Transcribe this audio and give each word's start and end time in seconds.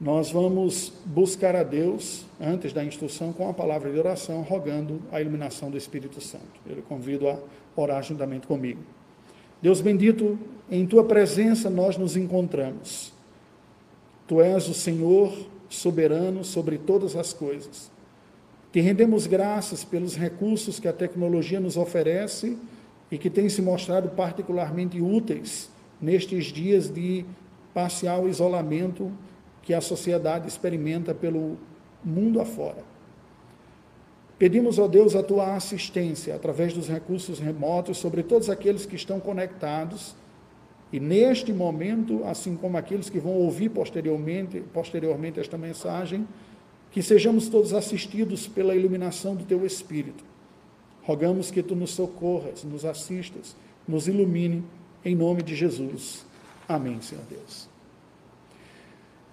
nós 0.00 0.30
vamos 0.30 0.94
buscar 1.04 1.54
a 1.54 1.62
Deus, 1.62 2.24
antes 2.40 2.72
da 2.72 2.82
instrução, 2.82 3.34
com 3.34 3.50
a 3.50 3.52
palavra 3.52 3.92
de 3.92 3.98
oração, 3.98 4.40
rogando 4.40 5.02
a 5.12 5.20
iluminação 5.20 5.70
do 5.70 5.76
Espírito 5.76 6.22
Santo. 6.22 6.58
Eu 6.66 6.76
lhe 6.76 6.82
convido 6.82 7.28
a 7.28 7.38
orar 7.76 8.02
juntamente 8.02 8.46
comigo. 8.46 8.80
Deus 9.60 9.82
bendito, 9.82 10.38
em 10.70 10.86
tua 10.86 11.04
presença 11.04 11.68
nós 11.68 11.98
nos 11.98 12.16
encontramos. 12.16 13.12
Tu 14.26 14.40
és 14.40 14.68
o 14.68 14.74
Senhor 14.74 15.36
soberano 15.68 16.44
sobre 16.44 16.78
todas 16.78 17.14
as 17.14 17.34
coisas. 17.34 17.90
Te 18.72 18.80
rendemos 18.80 19.26
graças 19.26 19.84
pelos 19.84 20.16
recursos 20.16 20.80
que 20.80 20.88
a 20.88 20.94
tecnologia 20.94 21.60
nos 21.60 21.76
oferece 21.76 22.56
e 23.10 23.18
que 23.18 23.28
têm 23.28 23.50
se 23.50 23.60
mostrado 23.60 24.08
particularmente 24.10 24.98
úteis 24.98 25.68
nestes 26.00 26.46
dias 26.46 26.88
de 26.88 27.26
parcial 27.74 28.26
isolamento 28.26 29.12
que 29.62 29.74
a 29.74 29.80
sociedade 29.80 30.48
experimenta 30.48 31.14
pelo 31.14 31.58
mundo 32.04 32.40
afora. 32.40 32.82
Pedimos, 34.38 34.78
ó 34.78 34.88
Deus, 34.88 35.14
a 35.14 35.22
tua 35.22 35.54
assistência 35.54 36.34
através 36.34 36.72
dos 36.72 36.88
recursos 36.88 37.38
remotos 37.38 37.98
sobre 37.98 38.22
todos 38.22 38.48
aqueles 38.48 38.86
que 38.86 38.96
estão 38.96 39.20
conectados 39.20 40.14
e 40.92 40.98
neste 40.98 41.52
momento, 41.52 42.24
assim 42.24 42.56
como 42.56 42.76
aqueles 42.76 43.08
que 43.08 43.20
vão 43.20 43.34
ouvir 43.34 43.68
posteriormente, 43.68 44.60
posteriormente 44.72 45.38
esta 45.38 45.56
mensagem, 45.56 46.26
que 46.90 47.02
sejamos 47.02 47.48
todos 47.48 47.72
assistidos 47.72 48.48
pela 48.48 48.74
iluminação 48.74 49.36
do 49.36 49.44
teu 49.44 49.64
Espírito. 49.64 50.24
Rogamos 51.02 51.50
que 51.50 51.62
tu 51.62 51.76
nos 51.76 51.90
socorras, 51.90 52.64
nos 52.64 52.84
assistas, 52.84 53.54
nos 53.86 54.08
ilumine, 54.08 54.64
em 55.04 55.14
nome 55.14 55.42
de 55.42 55.54
Jesus. 55.54 56.26
Amém, 56.68 57.00
Senhor 57.00 57.24
Deus. 57.30 57.69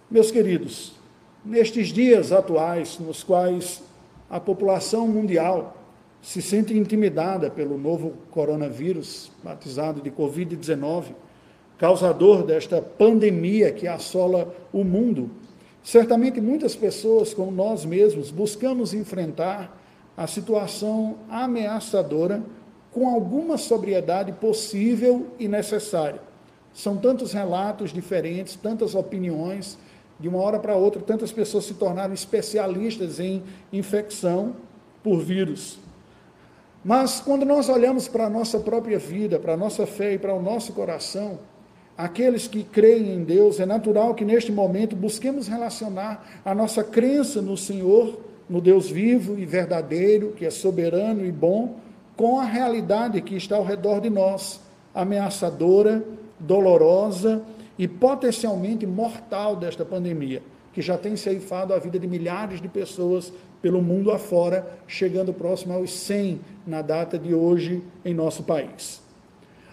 Meus 0.10 0.32
queridos, 0.32 0.94
nestes 1.44 1.90
dias 1.90 2.32
atuais, 2.32 2.98
nos 2.98 3.26
quais 3.26 3.84
a 4.30 4.40
população 4.40 5.06
mundial 5.06 5.76
se 6.22 6.42
sente 6.42 6.74
intimidada 6.74 7.50
pelo 7.50 7.78
novo 7.78 8.14
coronavírus, 8.32 9.30
batizado 9.44 10.00
de 10.00 10.10
Covid-19, 10.10 11.08
causador 11.78 12.46
desta 12.46 12.82
pandemia 12.82 13.70
que 13.74 13.86
assola 13.86 14.56
o 14.72 14.82
mundo, 14.82 15.30
certamente 15.84 16.40
muitas 16.40 16.74
pessoas, 16.74 17.34
como 17.34 17.52
nós 17.52 17.84
mesmos, 17.84 18.32
buscamos 18.32 18.94
enfrentar 18.94 19.78
a 20.16 20.26
situação 20.26 21.18
ameaçadora 21.30 22.42
com 22.94 23.10
alguma 23.10 23.58
sobriedade 23.58 24.32
possível 24.32 25.28
e 25.38 25.50
necessária. 25.50 26.22
São 26.74 26.96
tantos 26.96 27.34
relatos 27.34 27.92
diferentes, 27.92 28.56
tantas 28.56 28.96
opiniões, 28.96 29.78
de 30.20 30.28
uma 30.28 30.40
hora 30.40 30.60
para 30.60 30.76
outra, 30.76 31.02
tantas 31.02 31.32
pessoas 31.32 31.66
se 31.66 31.76
tornaram 31.76 32.14
especialistas 32.14 33.20
em 33.20 33.44
infecção 33.72 34.56
por 35.04 35.20
vírus. 35.20 35.80
Mas 36.84 37.20
quando 37.20 37.46
nós 37.46 37.70
olhamos 37.70 38.08
para 38.08 38.26
a 38.26 38.30
nossa 38.30 38.60
própria 38.60 38.98
vida, 38.98 39.38
para 39.38 39.54
a 39.54 39.58
nossa 39.58 39.86
fé 39.86 40.14
e 40.14 40.18
para 40.18 40.34
o 40.34 40.42
nosso 40.42 40.74
coração, 40.74 41.40
aqueles 41.98 42.48
que 42.48 42.64
creem 42.64 43.14
em 43.14 43.24
Deus, 43.24 43.60
é 43.60 43.66
natural 43.66 44.16
que 44.16 44.26
neste 44.26 44.52
momento 44.52 44.96
busquemos 44.96 45.48
relacionar 45.48 46.42
a 46.46 46.56
nossa 46.56 46.84
crença 46.84 47.42
no 47.42 47.58
Senhor, 47.58 48.20
no 48.50 48.62
Deus 48.62 48.90
vivo 48.90 49.38
e 49.38 49.46
verdadeiro, 49.46 50.34
que 50.36 50.46
é 50.46 50.50
soberano 50.50 51.26
e 51.26 51.32
bom, 51.32 51.76
com 52.16 52.40
a 52.40 52.46
realidade 52.46 53.22
que 53.22 53.36
está 53.36 53.58
ao 53.58 53.64
redor 53.64 54.00
de 54.00 54.10
nós, 54.10 54.62
ameaçadora, 54.96 56.04
dolorosa 56.40 57.42
e 57.78 57.88
potencialmente 57.88 58.86
mortal 58.86 59.56
desta 59.56 59.86
pandemia, 59.86 60.42
que 60.74 60.82
já 60.82 60.98
tem 60.98 61.16
ceifado 61.16 61.74
a 61.74 61.80
vida 61.80 62.00
de 62.00 62.08
milhares 62.08 62.62
de 62.62 62.68
pessoas 62.68 63.32
pelo 63.62 63.82
mundo 63.82 64.12
afora, 64.12 64.78
chegando 64.88 65.34
próximo 65.34 65.74
aos 65.74 65.92
100 65.92 66.40
na 66.66 66.82
data 66.82 67.18
de 67.18 67.34
hoje 67.34 67.82
em 68.06 68.14
nosso 68.14 68.44
país. 68.44 69.02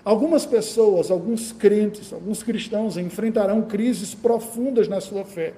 Algumas 0.05 0.45
pessoas, 0.45 1.11
alguns 1.11 1.53
crentes, 1.53 2.13
alguns 2.13 2.43
cristãos 2.43 2.97
enfrentarão 2.97 3.63
crises 3.63 4.15
profundas 4.15 4.89
na 4.89 5.01
sua 5.01 5.25
fé, 5.25 5.55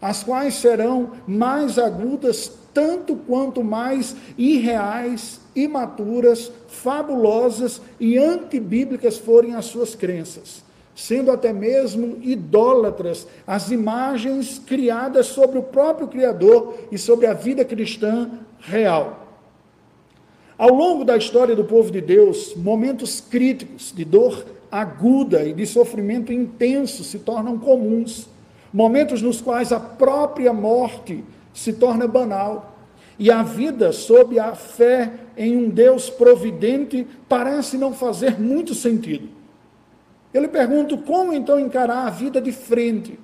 as 0.00 0.22
quais 0.22 0.54
serão 0.54 1.12
mais 1.26 1.78
agudas 1.78 2.58
tanto 2.74 3.16
quanto 3.16 3.62
mais 3.62 4.16
irreais, 4.38 5.40
imaturas, 5.54 6.50
fabulosas 6.68 7.80
e 8.00 8.16
antibíblicas 8.16 9.18
forem 9.18 9.54
as 9.54 9.66
suas 9.66 9.94
crenças 9.94 10.64
sendo 10.94 11.30
até 11.30 11.52
mesmo 11.52 12.18
idólatras, 12.22 13.26
as 13.46 13.70
imagens 13.70 14.58
criadas 14.58 15.26
sobre 15.26 15.58
o 15.58 15.62
próprio 15.62 16.08
Criador 16.08 16.74
e 16.90 16.98
sobre 16.98 17.26
a 17.26 17.32
vida 17.32 17.64
cristã 17.64 18.30
real. 18.60 19.22
Ao 20.58 20.72
longo 20.72 21.04
da 21.04 21.16
história 21.16 21.56
do 21.56 21.64
povo 21.64 21.90
de 21.90 22.00
Deus, 22.00 22.54
momentos 22.54 23.20
críticos 23.20 23.92
de 23.94 24.04
dor 24.04 24.44
aguda 24.70 25.44
e 25.44 25.52
de 25.52 25.66
sofrimento 25.66 26.32
intenso 26.32 27.02
se 27.02 27.18
tornam 27.18 27.58
comuns, 27.58 28.28
momentos 28.72 29.20
nos 29.20 29.40
quais 29.40 29.72
a 29.72 29.80
própria 29.80 30.52
morte 30.52 31.24
se 31.52 31.72
torna 31.72 32.06
banal 32.06 32.76
e 33.18 33.30
a 33.30 33.42
vida 33.42 33.92
sob 33.92 34.38
a 34.38 34.54
fé 34.54 35.12
em 35.36 35.56
um 35.56 35.68
Deus 35.68 36.08
providente 36.08 37.06
parece 37.28 37.76
não 37.76 37.92
fazer 37.92 38.40
muito 38.40 38.74
sentido. 38.74 39.41
Eu 40.32 40.40
lhe 40.40 40.48
pergunto 40.48 40.96
como 40.98 41.32
então 41.32 41.60
encarar 41.60 42.06
a 42.06 42.10
vida 42.10 42.40
de 42.40 42.52
frente, 42.52 43.18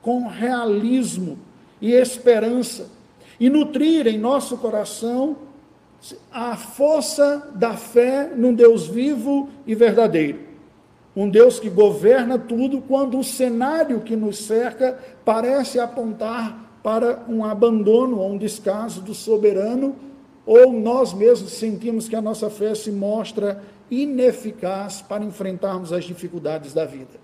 com 0.00 0.26
realismo 0.26 1.38
e 1.80 1.92
esperança, 1.92 2.90
e 3.38 3.50
nutrir 3.50 4.06
em 4.06 4.18
nosso 4.18 4.56
coração 4.56 5.36
a 6.30 6.56
força 6.56 7.50
da 7.54 7.74
fé 7.74 8.30
num 8.34 8.54
Deus 8.54 8.86
vivo 8.86 9.48
e 9.66 9.74
verdadeiro. 9.74 10.40
Um 11.16 11.28
Deus 11.28 11.60
que 11.60 11.70
governa 11.70 12.38
tudo 12.38 12.80
quando 12.80 13.18
o 13.18 13.24
cenário 13.24 14.00
que 14.00 14.16
nos 14.16 14.38
cerca 14.38 14.98
parece 15.24 15.78
apontar 15.78 16.78
para 16.82 17.24
um 17.28 17.44
abandono 17.44 18.18
ou 18.18 18.32
um 18.32 18.38
descaso 18.38 19.00
do 19.00 19.14
soberano, 19.14 19.96
ou 20.44 20.72
nós 20.72 21.14
mesmos 21.14 21.52
sentimos 21.52 22.08
que 22.08 22.16
a 22.16 22.20
nossa 22.20 22.50
fé 22.50 22.74
se 22.74 22.90
mostra 22.90 23.62
ineficaz 24.02 25.02
para 25.02 25.24
enfrentarmos 25.24 25.92
as 25.92 26.04
dificuldades 26.04 26.72
da 26.72 26.84
vida. 26.84 27.22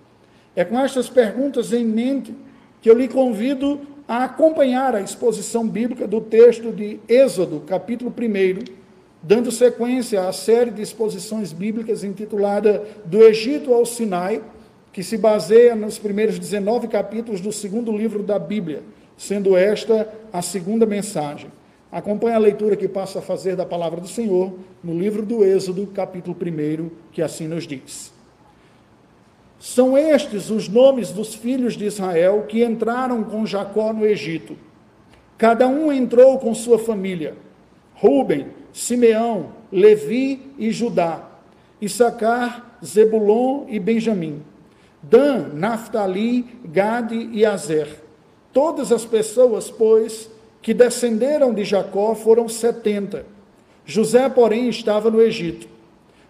É 0.55 0.65
com 0.65 0.79
estas 0.79 1.09
perguntas 1.09 1.73
em 1.73 1.85
mente 1.85 2.35
que 2.83 2.91
eu 2.91 2.97
lhe 2.97 3.09
convido 3.09 3.81
a 4.09 4.25
acompanhar 4.25 4.95
a 4.95 5.01
exposição 5.01 5.69
bíblica 5.69 6.07
do 6.07 6.21
texto 6.21 6.73
de 6.73 6.99
Êxodo, 7.09 7.61
capítulo 7.61 8.13
1, 8.13 8.65
dando 9.23 9.53
sequência 9.53 10.27
à 10.27 10.33
série 10.33 10.71
de 10.71 10.83
exposições 10.83 11.53
bíblicas 11.53 12.03
intitulada 12.03 12.85
Do 13.05 13.23
Egito 13.23 13.73
ao 13.73 13.87
Sinai, 13.87 14.43
que 14.93 15.05
se 15.05 15.17
baseia 15.17 15.77
nos 15.77 15.99
primeiros 15.99 16.39
19 16.39 16.89
capítulos 16.89 17.41
do 17.41 17.53
segundo 17.53 17.97
livro 17.97 18.23
da 18.23 18.39
Bíblia, 18.39 18.83
sendo 19.17 19.57
esta 19.57 20.13
a 20.33 20.43
segunda 20.43 20.85
mensagem. 20.85 21.51
Acompanhe 21.93 22.37
a 22.37 22.39
leitura 22.39 22.77
que 22.77 22.87
passo 22.87 23.19
a 23.19 23.23
fazer 23.23 23.57
da 23.57 23.67
palavra 23.67 24.01
do 24.01 24.07
Senhor 24.07 24.53
no 24.83 24.97
livro 24.97 25.27
do 25.27 25.45
Êxodo, 25.45 25.89
capítulo 25.89 26.37
1, 26.37 26.91
que 27.11 27.21
assim 27.21 27.49
nos 27.49 27.67
diz. 27.67 28.13
São 29.59 29.99
estes 29.99 30.51
os 30.51 30.69
nomes 30.69 31.11
dos 31.11 31.35
filhos 31.35 31.77
de 31.77 31.85
Israel 31.85 32.45
que 32.49 32.65
entraram 32.65 33.25
com 33.25 33.45
Jacó 33.45 33.93
no 33.93 34.07
Egito. 34.07 34.57
Cada 35.37 35.67
um 35.67 35.93
entrou 35.93 36.39
com 36.39 36.55
sua 36.55 36.79
família: 36.79 37.35
Ruben, 37.95 38.47
Simeão, 38.73 39.53
Levi 39.73 40.53
e 40.57 40.71
Judá, 40.71 41.29
Issacar, 41.81 42.79
Zebulon 42.85 43.65
e 43.69 43.81
Benjamim, 43.81 44.43
Dan, 45.03 45.49
Naphtali, 45.55 46.47
Gade 46.65 47.29
e 47.33 47.45
Azer. 47.45 47.89
Todas 48.53 48.93
as 48.93 49.05
pessoas, 49.05 49.71
pois, 49.71 50.30
que 50.63 50.75
descenderam 50.75 51.53
de 51.55 51.65
Jacó 51.65 52.15
foram 52.15 52.49
setenta. 52.49 53.25
José, 53.85 54.29
porém, 54.29 54.69
estava 54.69 55.11
no 55.11 55.21
Egito. 55.21 55.69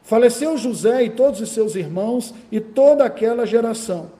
Faleceu 0.02 0.56
José 0.56 1.04
e 1.04 1.10
todos 1.10 1.40
os 1.40 1.50
seus 1.50 1.74
irmãos 1.74 2.34
e 2.50 2.58
toda 2.60 3.04
aquela 3.04 3.46
geração. 3.46 4.10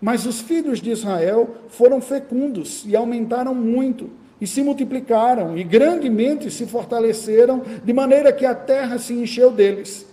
Mas 0.00 0.24
os 0.24 0.40
filhos 0.40 0.80
de 0.80 0.90
Israel 0.90 1.56
foram 1.68 2.00
fecundos 2.00 2.84
e 2.86 2.96
aumentaram 2.96 3.54
muito, 3.54 4.10
e 4.40 4.46
se 4.46 4.62
multiplicaram, 4.62 5.58
e 5.58 5.62
grandemente 5.62 6.50
se 6.50 6.64
fortaleceram, 6.64 7.62
de 7.84 7.92
maneira 7.92 8.32
que 8.32 8.46
a 8.46 8.54
terra 8.54 8.98
se 8.98 9.12
encheu 9.12 9.50
deles. 9.50 10.06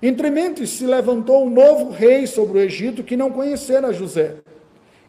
Entre 0.00 0.30
mentes 0.30 0.70
se 0.70 0.86
levantou 0.86 1.44
um 1.44 1.50
novo 1.50 1.90
rei 1.90 2.26
sobre 2.26 2.58
o 2.58 2.62
Egito 2.62 3.02
que 3.02 3.16
não 3.16 3.32
conhecera 3.32 3.92
José. 3.92 4.36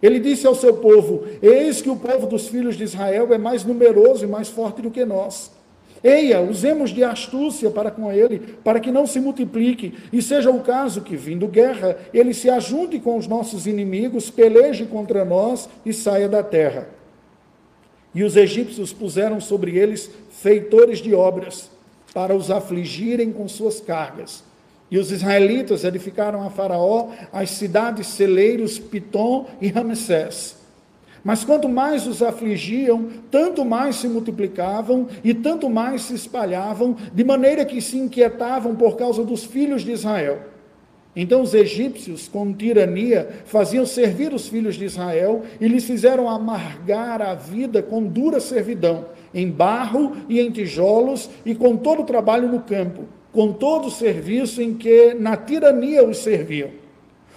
Ele 0.02 0.20
disse 0.20 0.46
ao 0.46 0.56
seu 0.56 0.76
povo: 0.76 1.26
Eis 1.42 1.82
que 1.82 1.90
o 1.90 1.96
povo 1.96 2.28
dos 2.28 2.48
filhos 2.48 2.76
de 2.76 2.84
Israel 2.84 3.34
é 3.34 3.38
mais 3.38 3.64
numeroso 3.64 4.24
e 4.24 4.28
mais 4.28 4.50
forte 4.50 4.82
do 4.82 4.92
que 4.92 5.04
nós. 5.06 5.52
Eia, 6.04 6.40
usemos 6.42 6.92
de 6.92 7.04
astúcia 7.04 7.72
para 7.72 7.90
com 7.90 8.12
ele, 8.12 8.40
para 8.64 8.80
que 8.80 8.92
não 8.92 9.08
se 9.08 9.20
multiplique, 9.20 9.96
e 10.14 10.22
seja 10.22 10.52
o 10.52 10.62
caso 10.62 11.02
que, 11.02 11.16
vindo 11.16 11.48
guerra, 11.48 11.98
ele 12.14 12.34
se 12.34 12.50
ajunte 12.50 13.00
com 13.00 13.18
os 13.18 13.28
nossos 13.28 13.66
inimigos, 13.66 14.30
peleje 14.30 14.86
contra 14.86 15.26
nós 15.26 15.68
e 15.86 15.92
saia 15.92 16.30
da 16.30 16.44
terra. 16.44 16.90
E 18.14 18.24
os 18.24 18.36
egípcios 18.36 18.94
puseram 18.94 19.42
sobre 19.42 19.78
eles 19.78 20.10
feitores 20.30 21.00
de 21.00 21.14
obras, 21.16 21.72
para 22.14 22.36
os 22.36 22.50
afligirem 22.50 23.32
com 23.32 23.48
suas 23.48 23.80
cargas. 23.80 24.44
E 24.90 24.98
os 24.98 25.12
israelitas 25.12 25.84
edificaram 25.84 26.46
a 26.46 26.50
Faraó 26.50 27.10
as 27.32 27.52
cidades 27.52 28.08
celeiros 28.08 28.80
Pitom 28.80 29.46
e 29.60 29.68
Ramsés 29.68 30.58
mas 31.28 31.44
quanto 31.44 31.68
mais 31.68 32.08
os 32.08 32.24
afligiam, 32.24 33.08
tanto 33.30 33.66
mais 33.66 33.98
se 33.98 34.08
multiplicavam 34.08 35.08
e 35.26 35.34
tanto 35.34 35.70
mais 35.70 36.04
se 36.04 36.14
espalhavam, 36.14 36.96
de 37.14 37.22
maneira 37.22 37.66
que 37.66 37.82
se 37.82 37.98
inquietavam 37.98 38.74
por 38.78 38.96
causa 38.96 39.26
dos 39.26 39.44
filhos 39.44 39.82
de 39.82 39.92
Israel. 39.92 40.40
Então 41.14 41.42
os 41.42 41.54
egípcios, 41.54 42.30
com 42.30 42.54
tirania, 42.54 43.28
faziam 43.44 43.86
servir 43.86 44.34
os 44.34 44.48
filhos 44.48 44.76
de 44.76 44.86
Israel 44.86 45.44
e 45.60 45.68
lhes 45.68 45.84
fizeram 45.84 46.30
amargar 46.30 47.22
a 47.22 47.34
vida 47.34 47.84
com 47.84 48.04
dura 48.04 48.40
servidão, 48.40 49.08
em 49.34 49.52
barro 49.52 50.16
e 50.30 50.40
em 50.40 50.50
tijolos 50.50 51.30
e 51.46 51.54
com 51.54 51.76
todo 51.76 52.04
o 52.04 52.06
trabalho 52.06 52.48
no 52.48 52.62
campo, 52.62 53.04
com 53.32 53.52
todo 53.52 53.88
o 53.88 53.92
serviço 53.92 54.62
em 54.62 54.74
que 54.74 55.14
na 55.14 55.36
tirania 55.38 56.04
os 56.04 56.18
serviam. 56.18 56.70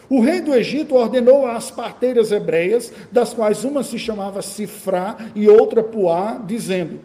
O 0.09 0.21
rei 0.21 0.41
do 0.41 0.53
Egito 0.53 0.97
ordenou 0.97 1.47
às 1.47 1.71
parteiras 1.71 2.33
hebreias, 2.33 2.93
das 3.13 3.33
quais 3.33 3.63
uma 3.63 3.85
se 3.85 3.97
chamava 3.97 4.43
Sifrá 4.43 5.17
e 5.37 5.49
outra 5.49 5.85
Puá, 5.85 6.43
dizendo: 6.45 6.99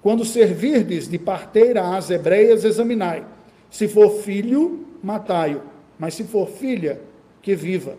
Quando 0.00 0.24
servirdes 0.24 1.06
de 1.06 1.18
parteira 1.18 1.96
às 1.96 2.08
hebreias, 2.08 2.64
examinai. 2.64 3.24
Se 3.70 3.86
for 3.86 4.22
filho, 4.22 4.86
matai-o, 5.02 5.60
mas 5.98 6.14
se 6.14 6.24
for 6.24 6.48
filha, 6.48 7.00
que 7.42 7.54
viva. 7.54 7.98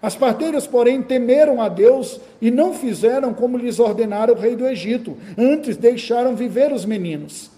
As 0.00 0.16
parteiras, 0.16 0.66
porém, 0.66 1.02
temeram 1.02 1.60
a 1.60 1.68
Deus 1.68 2.18
e 2.40 2.50
não 2.50 2.72
fizeram 2.72 3.34
como 3.34 3.58
lhes 3.58 3.78
ordenara 3.78 4.32
o 4.32 4.36
rei 4.36 4.56
do 4.56 4.66
Egito, 4.66 5.16
antes 5.36 5.76
deixaram 5.76 6.34
viver 6.34 6.72
os 6.72 6.84
meninos. 6.84 7.50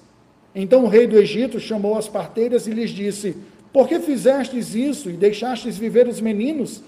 Então 0.54 0.84
o 0.84 0.88
rei 0.88 1.06
do 1.06 1.18
Egito 1.18 1.58
chamou 1.58 1.96
as 1.98 2.08
parteiras 2.08 2.66
e 2.66 2.70
lhes 2.70 2.90
disse: 2.90 3.36
por 3.74 3.88
que 3.88 3.98
fizestes 3.98 4.72
isso 4.72 5.10
e 5.10 5.14
deixastes 5.14 5.76
viver 5.76 6.06
os 6.06 6.20
meninos? 6.20 6.80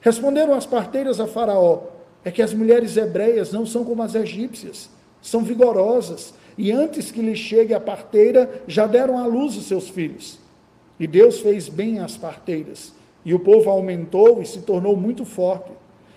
Responderam 0.00 0.54
as 0.54 0.66
parteiras 0.66 1.20
a 1.20 1.26
Faraó: 1.28 1.84
É 2.24 2.32
que 2.32 2.42
as 2.42 2.52
mulheres 2.52 2.96
hebreias 2.96 3.52
não 3.52 3.64
são 3.64 3.84
como 3.84 4.02
as 4.02 4.16
egípcias, 4.16 4.90
são 5.22 5.44
vigorosas, 5.44 6.34
e 6.58 6.72
antes 6.72 7.12
que 7.12 7.22
lhes 7.22 7.38
chegue 7.38 7.72
a 7.72 7.78
parteira, 7.78 8.60
já 8.66 8.88
deram 8.88 9.16
à 9.18 9.24
luz 9.24 9.56
os 9.56 9.66
seus 9.66 9.88
filhos. 9.88 10.40
E 10.98 11.06
Deus 11.06 11.38
fez 11.38 11.68
bem 11.68 12.00
às 12.00 12.16
parteiras, 12.16 12.92
e 13.24 13.32
o 13.32 13.38
povo 13.38 13.70
aumentou 13.70 14.42
e 14.42 14.44
se 14.44 14.62
tornou 14.62 14.96
muito 14.96 15.24
forte. 15.24 15.70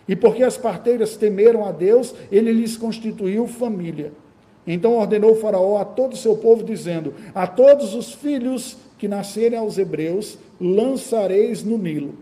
E 0.07 0.15
porque 0.15 0.41
as 0.41 0.57
parteiras 0.57 1.15
temeram 1.15 1.67
a 1.67 1.71
Deus, 1.71 2.15
ele 2.31 2.51
lhes 2.51 2.75
constituiu 2.75 3.45
família. 3.45 4.11
Então 4.67 4.97
ordenou 4.97 5.35
Faraó 5.35 5.77
a 5.77 5.85
todo 5.85 6.13
o 6.13 6.17
seu 6.17 6.35
povo, 6.37 6.63
dizendo: 6.63 7.13
A 7.33 7.45
todos 7.45 7.93
os 7.93 8.13
filhos 8.13 8.77
que 8.97 9.07
nascerem 9.07 9.59
aos 9.59 9.77
hebreus, 9.77 10.37
lançareis 10.59 11.63
no 11.63 11.77
Nilo, 11.77 12.15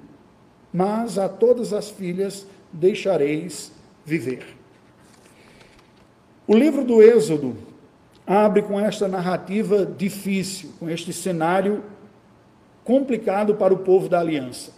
mas 0.74 1.18
a 1.18 1.30
todas 1.30 1.72
as 1.72 1.90
filhas 1.90 2.46
deixareis 2.72 3.72
viver. 4.06 4.46
O 6.46 6.56
livro 6.56 6.84
do 6.84 7.02
Êxodo 7.02 7.56
abre 8.28 8.62
com 8.62 8.80
esta 8.80 9.08
narrativa 9.08 9.86
difícil, 9.86 10.72
com 10.80 10.90
este 10.90 11.14
cenário 11.14 11.84
complicado 12.84 13.56
para 13.56 13.74
o 13.74 13.78
povo 13.78 14.10
da 14.10 14.20
aliança. 14.20 14.72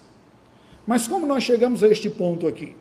Mas 0.86 1.08
como 1.08 1.26
nós 1.26 1.44
chegamos 1.44 1.84
a 1.84 1.88
este 1.88 2.10
ponto 2.10 2.48
aqui? 2.48 2.76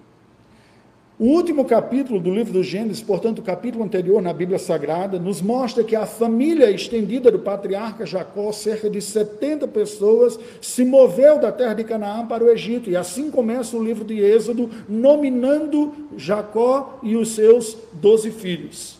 O 1.24 1.28
último 1.28 1.64
capítulo 1.64 2.20
do 2.20 2.28
livro 2.28 2.52
do 2.52 2.62
Gênesis, 2.62 3.00
portanto, 3.00 3.38
o 3.38 3.42
capítulo 3.42 3.82
anterior 3.82 4.20
na 4.20 4.30
Bíblia 4.30 4.58
Sagrada, 4.58 5.18
nos 5.18 5.40
mostra 5.40 5.82
que 5.82 5.96
a 5.96 6.04
família 6.04 6.70
estendida 6.70 7.30
do 7.30 7.38
patriarca 7.38 8.04
Jacó, 8.04 8.52
cerca 8.52 8.90
de 8.90 9.00
70 9.00 9.66
pessoas, 9.68 10.38
se 10.60 10.84
moveu 10.84 11.38
da 11.38 11.50
terra 11.50 11.72
de 11.72 11.82
Canaã 11.82 12.26
para 12.26 12.44
o 12.44 12.50
Egito. 12.50 12.90
E 12.90 12.96
assim 12.96 13.30
começa 13.30 13.74
o 13.74 13.82
livro 13.82 14.04
de 14.04 14.20
Êxodo, 14.20 14.68
nominando 14.86 15.94
Jacó 16.14 16.98
e 17.02 17.16
os 17.16 17.30
seus 17.30 17.74
doze 17.90 18.30
filhos. 18.30 18.98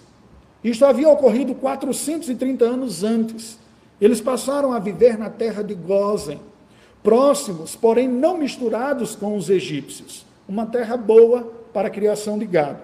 Isto 0.65 0.87
havia 0.87 1.11
ocorrido 1.11 1.55
430 1.55 2.65
anos 2.65 3.05
antes. 3.05 3.59
Eles 4.01 4.23
passaram 4.23 4.73
a 4.73 4.79
viver 4.79 5.19
na 5.19 5.29
terra 5.29 5.63
de 5.63 5.75
Gozen, 5.75 6.41
próximos, 7.03 7.77
porém 7.77 8.09
não 8.09 8.39
misturados 8.39 9.15
com 9.15 9.37
os 9.37 9.51
egípcios. 9.51 10.25
Uma 10.49 10.65
terra 10.65 10.97
boa, 10.97 11.64
para 11.75 11.89
a 11.89 11.91
criação 11.91 12.39
de 12.39 12.47
gado. 12.47 12.79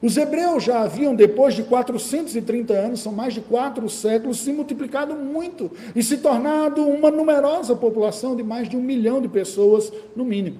Os 0.00 0.16
hebreus 0.16 0.62
já 0.62 0.82
haviam, 0.82 1.14
depois 1.14 1.54
de 1.54 1.62
430 1.62 2.72
anos, 2.72 3.00
são 3.00 3.12
mais 3.12 3.34
de 3.34 3.40
quatro 3.40 3.88
séculos, 3.88 4.40
se 4.40 4.52
multiplicado 4.52 5.14
muito 5.14 5.70
e 5.94 6.02
se 6.02 6.18
tornado 6.18 6.86
uma 6.86 7.10
numerosa 7.10 7.74
população 7.74 8.36
de 8.36 8.42
mais 8.42 8.68
de 8.68 8.76
um 8.76 8.82
milhão 8.82 9.20
de 9.20 9.28
pessoas, 9.28 9.92
no 10.14 10.24
mínimo. 10.24 10.58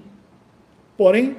Porém, 0.96 1.36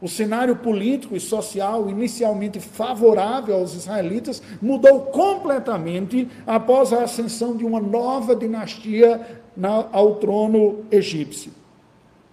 o 0.00 0.08
cenário 0.08 0.56
político 0.56 1.14
e 1.14 1.20
social, 1.20 1.88
inicialmente 1.90 2.58
favorável 2.58 3.54
aos 3.54 3.74
israelitas, 3.74 4.42
mudou 4.60 5.00
completamente 5.00 6.28
após 6.46 6.92
a 6.92 7.04
ascensão 7.04 7.54
de 7.54 7.64
uma 7.64 7.80
nova 7.80 8.34
dinastia 8.34 9.20
na, 9.56 9.86
ao 9.92 10.16
trono 10.16 10.84
egípcio. 10.90 11.52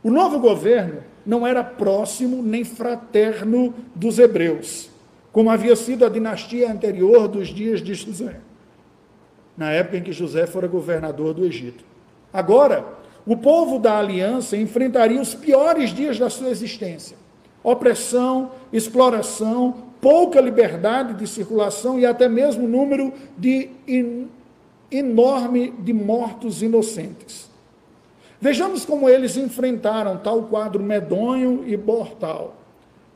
O 0.02 0.10
novo 0.10 0.40
governo 0.40 1.04
não 1.30 1.46
era 1.46 1.64
próximo 1.64 2.42
nem 2.42 2.64
fraterno 2.64 3.72
dos 3.94 4.18
hebreus, 4.18 4.90
como 5.32 5.52
havia 5.52 5.76
sido 5.76 6.04
a 6.04 6.10
dinastia 6.10 6.72
anterior 6.72 7.28
dos 7.28 7.50
dias 7.50 7.84
de 7.84 7.94
José, 7.94 8.40
na 9.56 9.72
época 9.72 9.98
em 9.98 10.02
que 10.02 10.12
José 10.12 10.48
fora 10.48 10.68
governador 10.68 11.36
do 11.36 11.46
Egito. 11.46 11.86
Agora, 12.34 12.84
o 13.28 13.38
povo 13.38 13.78
da 13.78 14.00
aliança 14.00 14.58
enfrentaria 14.58 15.22
os 15.22 15.36
piores 15.36 15.92
dias 15.92 16.18
da 16.18 16.32
sua 16.32 16.50
existência: 16.50 17.16
opressão, 17.62 18.50
exploração, 18.74 19.84
pouca 20.02 20.42
liberdade 20.42 21.14
de 21.14 21.28
circulação 21.28 22.00
e 22.00 22.08
até 22.08 22.28
mesmo 22.28 22.68
número 22.68 23.14
de 23.38 23.70
enorme 24.90 25.76
de 25.78 25.94
mortos 25.94 26.64
inocentes. 26.64 27.49
Vejamos 28.42 28.86
como 28.86 29.10
eles 29.10 29.36
enfrentaram 29.36 30.18
tal 30.18 30.44
quadro 30.44 30.82
medonho 30.82 31.64
e 31.68 31.76
mortal, 31.76 32.56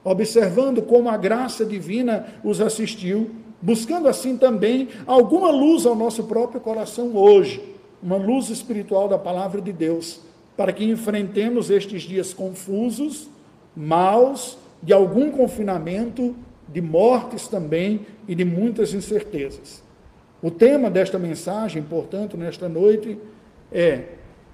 observando 0.04 0.82
como 0.82 1.10
a 1.10 1.16
graça 1.16 1.64
divina 1.64 2.26
os 2.44 2.60
assistiu, 2.60 3.32
buscando 3.62 4.10
assim 4.10 4.36
também 4.36 4.90
alguma 5.08 5.50
luz 5.50 5.86
ao 5.86 5.96
nosso 5.96 6.26
próprio 6.26 6.60
coração 6.60 7.16
hoje, 7.16 7.64
uma 8.02 8.18
luz 8.18 8.50
espiritual 8.50 9.08
da 9.08 9.18
palavra 9.18 9.62
de 9.62 9.72
Deus, 9.72 10.20
para 10.58 10.74
que 10.74 10.84
enfrentemos 10.84 11.70
estes 11.70 12.04
dias 12.04 12.34
confusos, 12.34 13.30
maus, 13.74 14.58
de 14.82 14.92
algum 14.92 15.32
confinamento, 15.32 16.36
de 16.68 16.82
mortes 16.82 17.48
também 17.48 18.02
e 18.28 18.36
de 18.36 18.44
muitas 18.44 18.94
incertezas. 18.94 19.82
O 20.42 20.52
tema 20.52 20.90
desta 20.90 21.18
mensagem, 21.18 21.82
portanto, 21.82 22.36
nesta 22.36 22.68
noite 22.68 23.18
é 23.72 24.04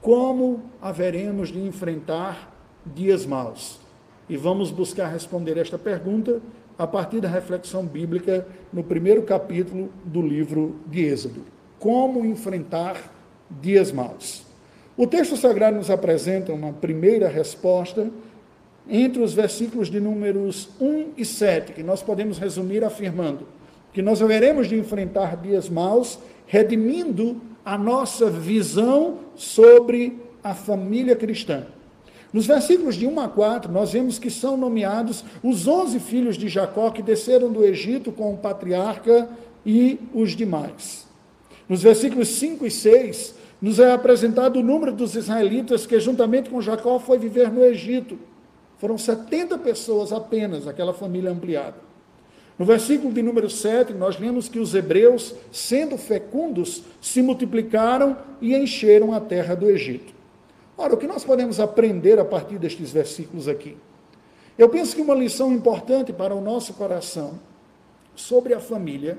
como 0.01 0.63
haveremos 0.81 1.49
de 1.49 1.59
enfrentar 1.59 2.53
dias 2.85 3.25
maus? 3.25 3.79
E 4.29 4.37
vamos 4.37 4.71
buscar 4.71 5.07
responder 5.07 5.57
esta 5.57 5.77
pergunta 5.77 6.41
a 6.77 6.87
partir 6.87 7.19
da 7.19 7.27
reflexão 7.27 7.85
bíblica 7.85 8.47
no 8.71 8.83
primeiro 8.83 9.23
capítulo 9.23 9.89
do 10.05 10.21
livro 10.21 10.75
de 10.85 11.03
Êxodo. 11.03 11.45
Como 11.77 12.25
enfrentar 12.25 13.13
dias 13.49 13.91
maus? 13.91 14.43
O 14.95 15.07
texto 15.07 15.35
sagrado 15.35 15.77
nos 15.77 15.89
apresenta 15.89 16.53
uma 16.53 16.73
primeira 16.73 17.27
resposta 17.27 18.09
entre 18.87 19.21
os 19.21 19.33
versículos 19.33 19.89
de 19.89 19.99
números 19.99 20.69
1 20.79 21.13
e 21.17 21.25
7, 21.25 21.73
que 21.73 21.83
nós 21.83 22.01
podemos 22.01 22.37
resumir 22.37 22.83
afirmando 22.83 23.45
que 23.93 24.01
nós 24.01 24.21
haveremos 24.21 24.67
de 24.67 24.77
enfrentar 24.77 25.37
dias 25.37 25.69
maus, 25.69 26.19
redimindo 26.45 27.41
a 27.69 27.77
nossa 27.77 28.31
visão 28.31 29.19
sobre 29.35 30.19
a 30.43 30.55
família 30.55 31.15
cristã. 31.15 31.67
Nos 32.33 32.47
versículos 32.47 32.95
de 32.95 33.05
1 33.05 33.19
a 33.19 33.27
4, 33.27 33.71
nós 33.71 33.91
vemos 33.91 34.17
que 34.17 34.31
são 34.31 34.57
nomeados 34.57 35.23
os 35.43 35.67
onze 35.67 35.99
filhos 35.99 36.35
de 36.35 36.49
Jacó 36.49 36.89
que 36.89 37.03
desceram 37.03 37.51
do 37.51 37.63
Egito 37.63 38.11
com 38.11 38.33
o 38.33 38.37
patriarca 38.37 39.29
e 39.63 39.99
os 40.15 40.35
demais. 40.35 41.05
Nos 41.67 41.83
versículos 41.83 42.29
5 42.29 42.65
e 42.65 42.71
6, 42.71 43.35
nos 43.61 43.77
é 43.77 43.91
apresentado 43.91 44.57
o 44.57 44.63
número 44.63 44.91
dos 44.91 45.13
israelitas 45.13 45.85
que, 45.85 45.99
juntamente 45.99 46.49
com 46.49 46.59
Jacó, 46.59 46.97
foi 46.97 47.19
viver 47.19 47.51
no 47.51 47.63
Egito. 47.63 48.17
Foram 48.79 48.97
70 48.97 49.59
pessoas 49.59 50.11
apenas, 50.11 50.67
aquela 50.67 50.93
família 50.93 51.29
ampliada. 51.29 51.88
No 52.59 52.65
versículo 52.65 53.13
de 53.13 53.23
número 53.23 53.49
7, 53.49 53.93
nós 53.93 54.19
lemos 54.19 54.49
que 54.49 54.59
os 54.59 54.75
hebreus, 54.75 55.33
sendo 55.49 55.97
fecundos, 55.97 56.83
se 56.99 57.21
multiplicaram 57.21 58.17
e 58.41 58.53
encheram 58.53 59.13
a 59.13 59.21
terra 59.21 59.55
do 59.55 59.69
Egito. 59.69 60.13
Ora, 60.77 60.93
o 60.93 60.97
que 60.97 61.07
nós 61.07 61.23
podemos 61.23 61.57
aprender 61.57 62.19
a 62.19 62.25
partir 62.25 62.57
destes 62.57 62.91
versículos 62.91 63.47
aqui? 63.47 63.77
Eu 64.57 64.67
penso 64.67 64.93
que 64.93 65.01
uma 65.01 65.15
lição 65.15 65.53
importante 65.53 66.11
para 66.11 66.35
o 66.35 66.41
nosso 66.41 66.73
coração 66.73 67.39
sobre 68.13 68.53
a 68.53 68.59
família 68.59 69.17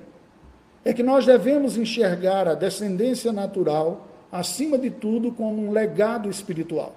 é 0.85 0.93
que 0.93 1.03
nós 1.03 1.25
devemos 1.25 1.79
enxergar 1.79 2.47
a 2.47 2.55
descendência 2.55 3.33
natural, 3.33 4.07
acima 4.31 4.77
de 4.77 4.91
tudo, 4.91 5.33
como 5.33 5.67
um 5.67 5.73
legado 5.73 6.29
espiritual. 6.29 6.95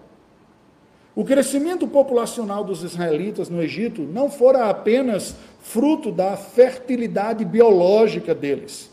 O 1.15 1.24
crescimento 1.24 1.88
populacional 1.88 2.63
dos 2.63 2.82
israelitas 2.82 3.48
no 3.48 3.62
Egito 3.62 4.01
não 4.01 4.32
fora 4.32 4.70
apenas 4.70 5.36
fruto 5.62 6.12
da 6.12 6.36
fertilidade 6.36 7.46
biológica 7.46 8.34
deles, 8.34 8.89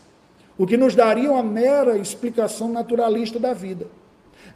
o 0.57 0.67
que 0.67 0.77
nos 0.77 0.93
daria 0.93 1.31
uma 1.31 1.41
mera 1.41 1.97
explicação 1.97 2.71
naturalista 2.71 3.39
da 3.39 3.53
vida. 3.53 3.87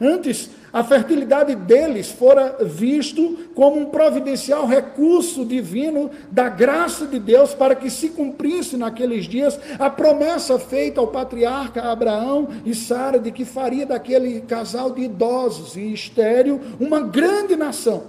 Antes, 0.00 0.50
a 0.72 0.84
fertilidade 0.84 1.54
deles 1.54 2.10
fora 2.10 2.56
visto 2.60 3.38
como 3.54 3.80
um 3.80 3.86
providencial 3.86 4.66
recurso 4.66 5.44
divino 5.44 6.10
da 6.30 6.50
graça 6.50 7.06
de 7.06 7.18
Deus 7.18 7.54
para 7.54 7.74
que 7.74 7.88
se 7.88 8.10
cumprisse 8.10 8.76
naqueles 8.76 9.24
dias 9.24 9.58
a 9.78 9.88
promessa 9.88 10.58
feita 10.58 11.00
ao 11.00 11.06
patriarca 11.06 11.80
Abraão 11.82 12.48
e 12.64 12.74
Sara 12.74 13.18
de 13.18 13.32
que 13.32 13.46
faria 13.46 13.86
daquele 13.86 14.42
casal 14.42 14.90
de 14.90 15.02
idosos 15.02 15.76
e 15.76 15.92
estéreo 15.92 16.60
uma 16.78 17.00
grande 17.00 17.56
nação. 17.56 18.04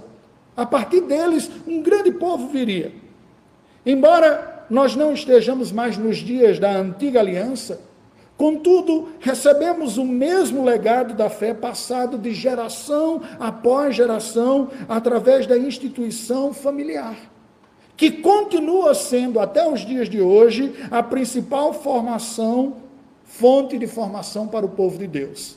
A 0.54 0.66
partir 0.66 1.00
deles, 1.02 1.50
um 1.66 1.80
grande 1.80 2.10
povo 2.10 2.48
viria. 2.48 2.92
Embora 3.86 4.66
nós 4.68 4.94
não 4.94 5.14
estejamos 5.14 5.72
mais 5.72 5.96
nos 5.96 6.18
dias 6.18 6.58
da 6.58 6.76
antiga 6.76 7.20
aliança, 7.20 7.80
Contudo, 8.38 9.08
recebemos 9.18 9.98
o 9.98 10.04
mesmo 10.04 10.64
legado 10.64 11.12
da 11.12 11.28
fé 11.28 11.52
passado 11.52 12.16
de 12.16 12.32
geração 12.32 13.20
após 13.40 13.96
geração 13.96 14.68
através 14.88 15.44
da 15.44 15.58
instituição 15.58 16.54
familiar, 16.54 17.16
que 17.96 18.12
continua 18.12 18.94
sendo 18.94 19.40
até 19.40 19.68
os 19.68 19.80
dias 19.80 20.08
de 20.08 20.20
hoje 20.20 20.72
a 20.88 21.02
principal 21.02 21.74
formação, 21.74 22.76
fonte 23.24 23.76
de 23.76 23.88
formação 23.88 24.46
para 24.46 24.64
o 24.64 24.68
povo 24.68 24.98
de 24.98 25.08
Deus. 25.08 25.56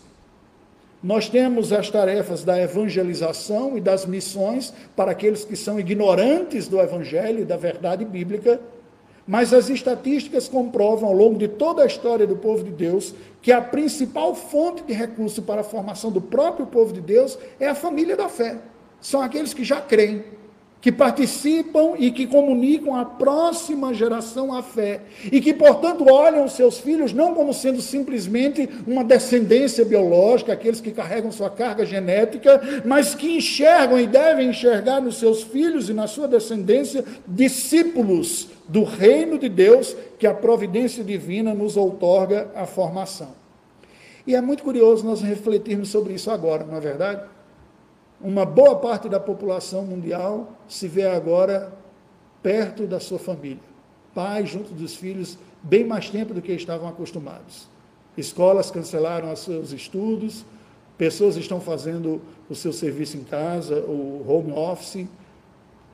Nós 1.04 1.30
temos 1.30 1.72
as 1.72 1.88
tarefas 1.88 2.44
da 2.44 2.60
evangelização 2.60 3.78
e 3.78 3.80
das 3.80 4.08
missões 4.08 4.74
para 4.96 5.12
aqueles 5.12 5.46
que 5.46 5.56
são 5.56 5.80
ignorantes 5.80 6.68
do 6.68 6.80
evangelho 6.80 7.42
e 7.42 7.46
da 7.46 7.58
verdade 7.58 8.04
bíblica 8.04 8.60
mas 9.28 9.54
as 9.54 9.70
estatísticas 9.70 10.48
comprovam 10.48 11.10
ao 11.10 11.16
longo 11.16 11.38
de 11.38 11.48
toda 11.48 11.84
a 11.84 11.86
história 11.86 12.26
do 12.26 12.36
povo 12.36 12.64
de 12.64 12.72
Deus 12.72 13.14
que 13.42 13.52
a 13.52 13.62
principal 13.62 14.36
fonte 14.36 14.84
de 14.84 14.94
recurso 14.94 15.42
para 15.42 15.62
a 15.62 15.64
formação 15.64 16.12
do 16.12 16.22
próprio 16.22 16.66
povo 16.68 16.94
de 16.94 17.02
Deus 17.02 17.38
é 17.60 17.68
a 17.68 17.76
família 17.76 18.16
da 18.16 18.30
fé. 18.30 18.58
São 19.00 19.22
aqueles 19.22 19.54
que 19.54 19.64
já 19.64 19.82
creem, 19.82 20.24
que 20.82 20.92
participam 20.92 21.94
e 22.00 22.10
que 22.12 22.26
comunicam 22.26 22.96
à 22.96 23.06
próxima 23.06 23.94
geração 23.94 24.52
a 24.52 24.64
fé, 24.64 25.02
e 25.32 25.40
que, 25.40 25.54
portanto, 25.54 26.12
olham 26.12 26.48
seus 26.48 26.80
filhos 26.80 27.14
não 27.14 27.36
como 27.36 27.54
sendo 27.54 27.80
simplesmente 27.82 28.68
uma 28.88 29.04
descendência 29.04 29.86
biológica, 29.86 30.52
aqueles 30.52 30.82
que 30.82 30.92
carregam 30.92 31.32
sua 31.32 31.52
carga 31.52 31.86
genética, 31.86 32.60
mas 32.84 33.14
que 33.14 33.38
enxergam 33.38 34.00
e 34.00 34.08
devem 34.08 34.50
enxergar 34.50 35.00
nos 35.00 35.18
seus 35.18 35.44
filhos 35.44 35.88
e 35.88 35.94
na 35.94 36.08
sua 36.08 36.28
descendência 36.28 37.06
discípulos 37.28 38.50
do 38.68 38.84
reino 38.84 39.38
de 39.38 39.50
Deus 39.50 39.96
que 40.18 40.26
a 40.26 40.34
providência 40.34 41.04
divina 41.04 41.54
nos 41.54 41.78
outorga 41.78 42.50
a 42.56 42.66
formação. 42.66 43.40
E 44.26 44.36
é 44.36 44.42
muito 44.42 44.64
curioso 44.64 45.06
nós 45.06 45.22
refletirmos 45.22 45.90
sobre 45.90 46.14
isso 46.14 46.32
agora, 46.32 46.64
não 46.64 46.78
é 46.78 46.80
verdade? 46.80 47.22
Uma 48.24 48.46
boa 48.46 48.76
parte 48.76 49.10
da 49.10 49.20
população 49.20 49.84
mundial 49.84 50.52
se 50.68 50.88
vê 50.88 51.06
agora 51.06 51.74
perto 52.42 52.86
da 52.86 53.00
sua 53.00 53.20
família. 53.20 53.72
Pais 54.14 54.50
junto 54.50 54.74
dos 54.74 54.96
filhos, 54.96 55.38
bem 55.64 55.84
mais 55.84 56.10
tempo 56.10 56.34
do 56.34 56.42
que 56.42 56.52
estavam 56.52 56.88
acostumados. 56.88 57.68
Escolas 58.18 58.70
cancelaram 58.70 59.32
os 59.32 59.40
seus 59.40 59.72
estudos, 59.72 60.46
pessoas 60.98 61.36
estão 61.36 61.60
fazendo 61.60 62.22
o 62.50 62.56
seu 62.56 62.74
serviço 62.74 63.18
em 63.18 63.24
casa, 63.24 63.80
o 63.80 64.24
home 64.28 64.52
office, 64.52 65.08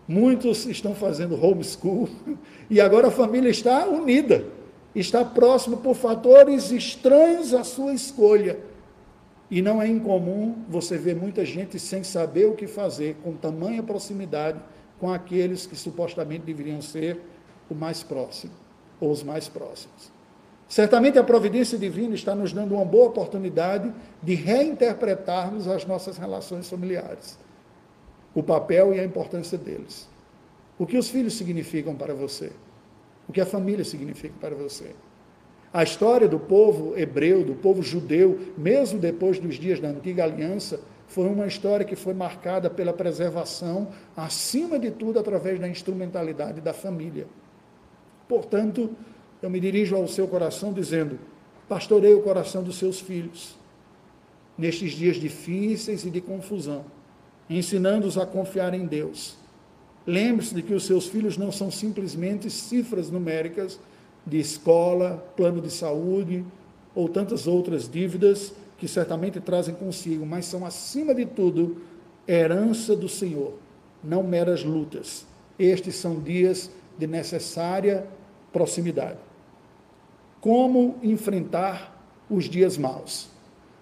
muitos 0.07 0.65
estão 0.65 0.95
fazendo 0.95 1.41
homeschool, 1.41 2.09
e 2.69 2.81
agora 2.81 3.07
a 3.07 3.11
família 3.11 3.49
está 3.49 3.85
unida, 3.87 4.45
está 4.95 5.23
próxima 5.23 5.77
por 5.77 5.95
fatores 5.95 6.71
estranhos 6.71 7.53
à 7.53 7.63
sua 7.63 7.93
escolha 7.93 8.66
e 9.49 9.61
não 9.61 9.81
é 9.81 9.87
incomum 9.87 10.63
você 10.67 10.97
ver 10.97 11.15
muita 11.15 11.45
gente 11.45 11.79
sem 11.79 12.03
saber 12.03 12.45
o 12.45 12.55
que 12.55 12.67
fazer, 12.67 13.15
com 13.23 13.33
tamanha 13.33 13.81
proximidade 13.81 14.59
com 14.99 15.11
aqueles 15.11 15.65
que 15.65 15.75
supostamente 15.75 16.45
deveriam 16.45 16.81
ser 16.81 17.21
o 17.69 17.75
mais 17.75 18.03
próximo, 18.03 18.53
ou 18.99 19.11
os 19.11 19.23
mais 19.23 19.47
próximos. 19.47 20.11
Certamente 20.67 21.17
a 21.17 21.23
providência 21.23 21.77
divina 21.77 22.13
está 22.13 22.35
nos 22.35 22.51
dando 22.51 22.75
uma 22.75 22.83
boa 22.83 23.07
oportunidade 23.07 23.93
de 24.21 24.35
reinterpretarmos 24.35 25.67
as 25.67 25.85
nossas 25.85 26.17
relações 26.17 26.69
familiares, 26.69 27.39
o 28.35 28.43
papel 28.43 28.93
e 28.93 28.99
a 28.99 29.05
importância 29.05 29.57
deles. 29.57 30.09
O 30.77 30.85
que 30.85 30.97
os 30.97 31.09
filhos 31.09 31.35
significam 31.35 31.95
para 31.95 32.13
você? 32.13 32.51
O 33.29 33.31
que 33.31 33.41
a 33.41 33.45
família 33.45 33.85
significa 33.85 34.35
para 34.39 34.55
você? 34.55 34.93
A 35.77 35.83
história 35.83 36.27
do 36.27 36.39
povo 36.39 36.97
hebreu, 36.97 37.43
do 37.43 37.53
povo 37.53 37.83
judeu, 37.83 38.51
mesmo 38.57 38.97
depois 38.97 39.37
dos 39.37 39.59
dias 39.59 39.79
da 39.79 39.89
antiga 39.89 40.23
aliança, 40.23 40.79
foi 41.07 41.27
uma 41.27 41.45
história 41.45 41.85
que 41.85 41.95
foi 41.95 42.15
marcada 42.15 42.67
pela 42.67 42.91
preservação, 42.91 43.89
acima 44.15 44.79
de 44.79 44.89
tudo, 44.89 45.19
através 45.19 45.59
da 45.59 45.69
instrumentalidade 45.69 46.61
da 46.61 46.73
família. 46.73 47.27
Portanto, 48.27 48.89
eu 49.39 49.51
me 49.51 49.59
dirijo 49.59 49.95
ao 49.95 50.07
seu 50.07 50.27
coração 50.27 50.73
dizendo: 50.73 51.19
pastoreie 51.69 52.15
o 52.15 52.23
coração 52.23 52.63
dos 52.63 52.79
seus 52.79 52.99
filhos 52.99 53.55
nestes 54.57 54.93
dias 54.93 55.17
difíceis 55.17 56.03
e 56.03 56.09
de 56.09 56.21
confusão, 56.21 56.85
ensinando-os 57.47 58.17
a 58.17 58.25
confiar 58.25 58.73
em 58.73 58.87
Deus. 58.87 59.37
Lembre-se 60.07 60.55
de 60.55 60.63
que 60.63 60.73
os 60.73 60.87
seus 60.87 61.05
filhos 61.05 61.37
não 61.37 61.51
são 61.51 61.69
simplesmente 61.69 62.49
cifras 62.49 63.11
numéricas 63.11 63.79
de 64.27 64.39
escola, 64.39 65.25
plano 65.35 65.61
de 65.61 65.71
saúde 65.71 66.45
ou 66.93 67.07
tantas 67.07 67.47
outras 67.47 67.89
dívidas 67.89 68.53
que 68.77 68.87
certamente 68.87 69.39
trazem 69.39 69.73
consigo, 69.73 70.25
mas 70.25 70.45
são, 70.45 70.65
acima 70.65 71.13
de 71.15 71.25
tudo, 71.25 71.77
herança 72.27 72.95
do 72.95 73.09
Senhor, 73.09 73.53
não 74.03 74.21
meras 74.21 74.63
lutas. 74.63 75.25
Estes 75.57 75.95
são 75.95 76.19
dias 76.19 76.69
de 76.97 77.07
necessária 77.07 78.05
proximidade. 78.51 79.17
Como 80.39 80.97
enfrentar 81.01 81.95
os 82.29 82.45
dias 82.45 82.77
maus? 82.77 83.29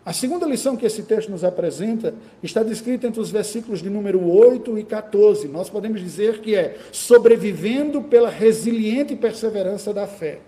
A 0.05 0.13
segunda 0.13 0.45
lição 0.45 0.77
que 0.77 0.85
esse 0.85 1.01
texto 1.01 1.31
nos 1.31 1.43
apresenta 1.43 2.13
está 2.43 2.62
descrita 2.62 3.07
entre 3.07 3.19
os 3.19 3.31
versículos 3.31 3.81
de 3.81 3.89
número 3.89 4.24
8 4.29 4.77
e 4.77 4.83
14. 4.83 5.47
Nós 5.47 5.67
podemos 5.67 6.00
dizer 6.00 6.41
que 6.41 6.53
é 6.53 6.77
sobrevivendo 6.91 8.03
pela 8.03 8.29
resiliente 8.29 9.15
perseverança 9.15 9.91
da 9.91 10.05
fé. 10.05 10.41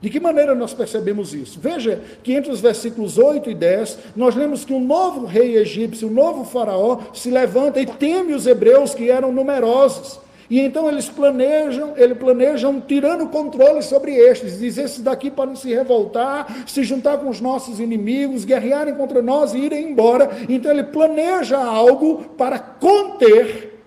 De 0.00 0.10
que 0.10 0.18
maneira 0.18 0.52
nós 0.52 0.74
percebemos 0.74 1.32
isso? 1.32 1.60
Veja 1.60 2.02
que 2.24 2.32
entre 2.32 2.50
os 2.50 2.60
versículos 2.60 3.18
8 3.18 3.50
e 3.50 3.54
10, 3.54 3.98
nós 4.16 4.34
lemos 4.34 4.64
que 4.64 4.72
um 4.72 4.84
novo 4.84 5.26
rei 5.26 5.56
egípcio, 5.56 6.08
um 6.08 6.12
novo 6.12 6.44
faraó, 6.44 6.98
se 7.14 7.30
levanta 7.30 7.80
e 7.80 7.86
teme 7.86 8.34
os 8.34 8.48
hebreus 8.48 8.94
que 8.94 9.10
eram 9.10 9.30
numerosos. 9.30 10.20
E 10.50 10.60
então 10.60 10.88
eles 10.88 11.08
planejam, 11.08 11.92
ele 11.96 12.14
planejam 12.14 12.80
tirando 12.80 13.24
o 13.24 13.28
controle 13.28 13.82
sobre 13.82 14.14
estes, 14.14 14.58
diz 14.58 14.78
esses 14.78 15.00
daqui 15.00 15.30
podem 15.30 15.54
se 15.54 15.68
revoltar, 15.74 16.64
se 16.66 16.82
juntar 16.84 17.18
com 17.18 17.28
os 17.28 17.38
nossos 17.38 17.78
inimigos, 17.78 18.46
guerrearem 18.46 18.94
contra 18.94 19.20
nós 19.20 19.52
e 19.52 19.58
irem 19.58 19.90
embora. 19.90 20.30
Então 20.48 20.70
ele 20.70 20.84
planeja 20.84 21.58
algo 21.58 22.24
para 22.38 22.58
conter 22.58 23.78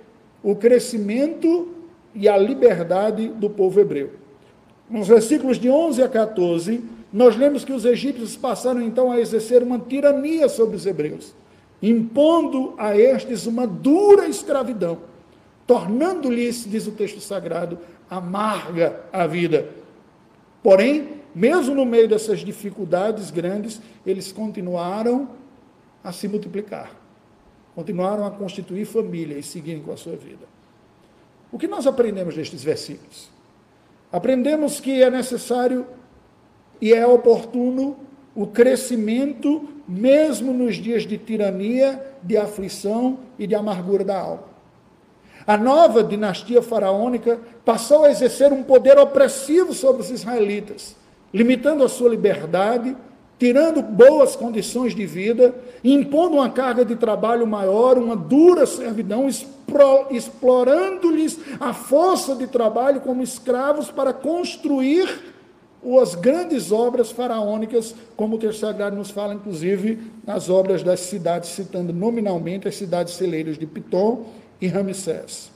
o 0.44 0.56
crescimento 0.56 1.70
e 2.14 2.30
a 2.30 2.38
liberdade 2.38 3.30
do 3.30 3.50
povo 3.50 3.80
hebreu. 3.80 4.12
Nos 4.88 5.08
versículos 5.08 5.58
de 5.58 5.70
11 5.70 6.04
a 6.04 6.10
14, 6.10 6.84
nós 7.12 7.36
lemos 7.36 7.66
que 7.66 7.74
os 7.74 7.86
egípcios 7.86 8.36
passaram 8.36 8.82
então 8.82 9.12
a 9.12 9.20
exercer 9.20 9.64
uma 9.64 9.80
tirania 9.80 10.48
sobre 10.48 10.76
os 10.76 10.86
hebreus, 10.86 11.34
impondo 11.82 12.76
a 12.78 12.96
estes 12.96 13.48
uma 13.48 13.66
dura 13.66 14.28
escravidão 14.28 15.10
tornando-lhes, 15.66 16.66
diz 16.70 16.88
o 16.88 16.92
texto 16.92 17.20
sagrado, 17.20 17.78
amarga 18.10 19.02
a 19.12 19.26
vida. 19.26 19.70
Porém, 20.62 21.22
mesmo 21.34 21.74
no 21.74 21.86
meio 21.86 22.08
dessas 22.08 22.40
dificuldades 22.40 23.32
grandes, 23.32 23.82
eles 24.06 24.32
continuaram 24.32 25.30
a 26.04 26.12
se 26.12 26.28
multiplicar, 26.28 26.92
continuaram 27.74 28.26
a 28.26 28.32
constituir 28.32 28.86
família 28.86 29.38
e 29.38 29.44
seguirem 29.44 29.82
com 29.82 29.92
a 29.92 29.98
sua 29.98 30.16
vida. 30.16 30.46
O 31.52 31.58
que 31.58 31.68
nós 31.68 31.88
aprendemos 31.88 32.36
destes 32.36 32.64
versículos? 32.64 33.30
Aprendemos 34.12 34.80
que 34.80 35.02
é 35.02 35.10
necessário 35.10 35.86
e 36.82 36.94
é 36.94 37.06
oportuno 37.06 37.98
o 38.36 38.48
crescimento, 38.48 39.70
mesmo 39.88 40.54
nos 40.54 40.76
dias 40.76 41.04
de 41.04 41.18
tirania, 41.18 42.16
de 42.24 42.38
aflição 42.38 43.20
e 43.38 43.46
de 43.46 43.56
amargura 43.56 44.04
da 44.04 44.20
alma. 44.20 44.51
A 45.46 45.58
nova 45.58 46.04
dinastia 46.04 46.62
faraônica 46.62 47.40
passou 47.66 48.06
a 48.06 48.12
exercer 48.12 48.54
um 48.54 48.64
poder 48.64 48.98
opressivo 48.98 49.74
sobre 49.74 50.02
os 50.02 50.10
israelitas, 50.10 50.96
limitando 51.34 51.84
a 51.84 51.90
sua 51.90 52.10
liberdade, 52.10 52.96
tirando 53.40 53.82
boas 53.82 54.36
condições 54.36 54.94
de 54.94 55.04
vida, 55.06 55.56
impondo 55.84 56.36
uma 56.36 56.50
carga 56.50 56.86
de 56.86 56.96
trabalho 56.96 57.48
maior, 57.48 57.98
uma 57.98 58.16
dura 58.16 58.68
servidão, 58.68 59.28
explorando-lhes 60.12 61.40
a 61.60 61.74
força 61.74 62.36
de 62.36 62.46
trabalho 62.46 63.02
como 63.02 63.24
escravos 63.24 63.90
para 63.90 64.14
construir 64.14 65.10
as 66.00 66.14
grandes 66.14 66.72
obras 66.72 67.10
faraônicas, 67.12 67.96
como 68.16 68.36
o 68.36 68.40
texto 68.40 68.60
sagrado 68.60 68.96
nos 68.96 69.10
fala, 69.10 69.34
inclusive, 69.34 69.98
nas 70.24 70.48
obras 70.48 70.84
das 70.84 71.00
cidades, 71.00 71.50
citando 71.50 71.92
nominalmente 71.92 72.68
as 72.68 72.76
cidades 72.76 73.16
celeiras 73.16 73.58
de 73.58 73.66
Pitom 73.66 74.26
e 74.62 74.68
Ramsés. 74.68 75.52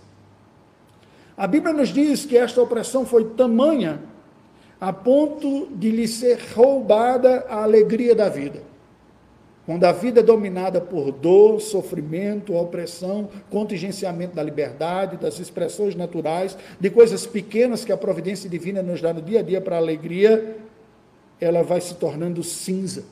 A 1.37 1.45
Bíblia 1.47 1.73
nos 1.73 1.89
diz 1.89 2.25
que 2.25 2.37
esta 2.37 2.61
opressão 2.61 3.05
foi 3.05 3.25
tamanha 3.25 3.99
a 4.79 4.91
ponto 4.91 5.67
de 5.75 5.91
lhe 5.91 6.07
ser 6.07 6.39
roubada 6.55 7.45
a 7.47 7.63
alegria 7.63 8.15
da 8.15 8.29
vida. 8.29 8.61
Quando 9.65 9.83
a 9.83 9.91
vida 9.91 10.19
é 10.19 10.23
dominada 10.23 10.79
por 10.79 11.11
dor, 11.11 11.59
sofrimento, 11.59 12.53
opressão, 12.53 13.29
contingenciamento 13.49 14.35
da 14.35 14.43
liberdade, 14.43 15.17
das 15.17 15.39
expressões 15.39 15.95
naturais, 15.95 16.55
de 16.79 16.89
coisas 16.89 17.25
pequenas 17.25 17.83
que 17.83 17.91
a 17.91 17.97
providência 17.97 18.49
divina 18.49 18.83
nos 18.83 19.01
dá 19.01 19.11
no 19.11 19.21
dia 19.21 19.39
a 19.39 19.43
dia 19.43 19.59
para 19.59 19.75
a 19.75 19.79
alegria, 19.79 20.57
ela 21.41 21.63
vai 21.63 21.81
se 21.81 21.95
tornando 21.95 22.43
cinza. 22.43 23.05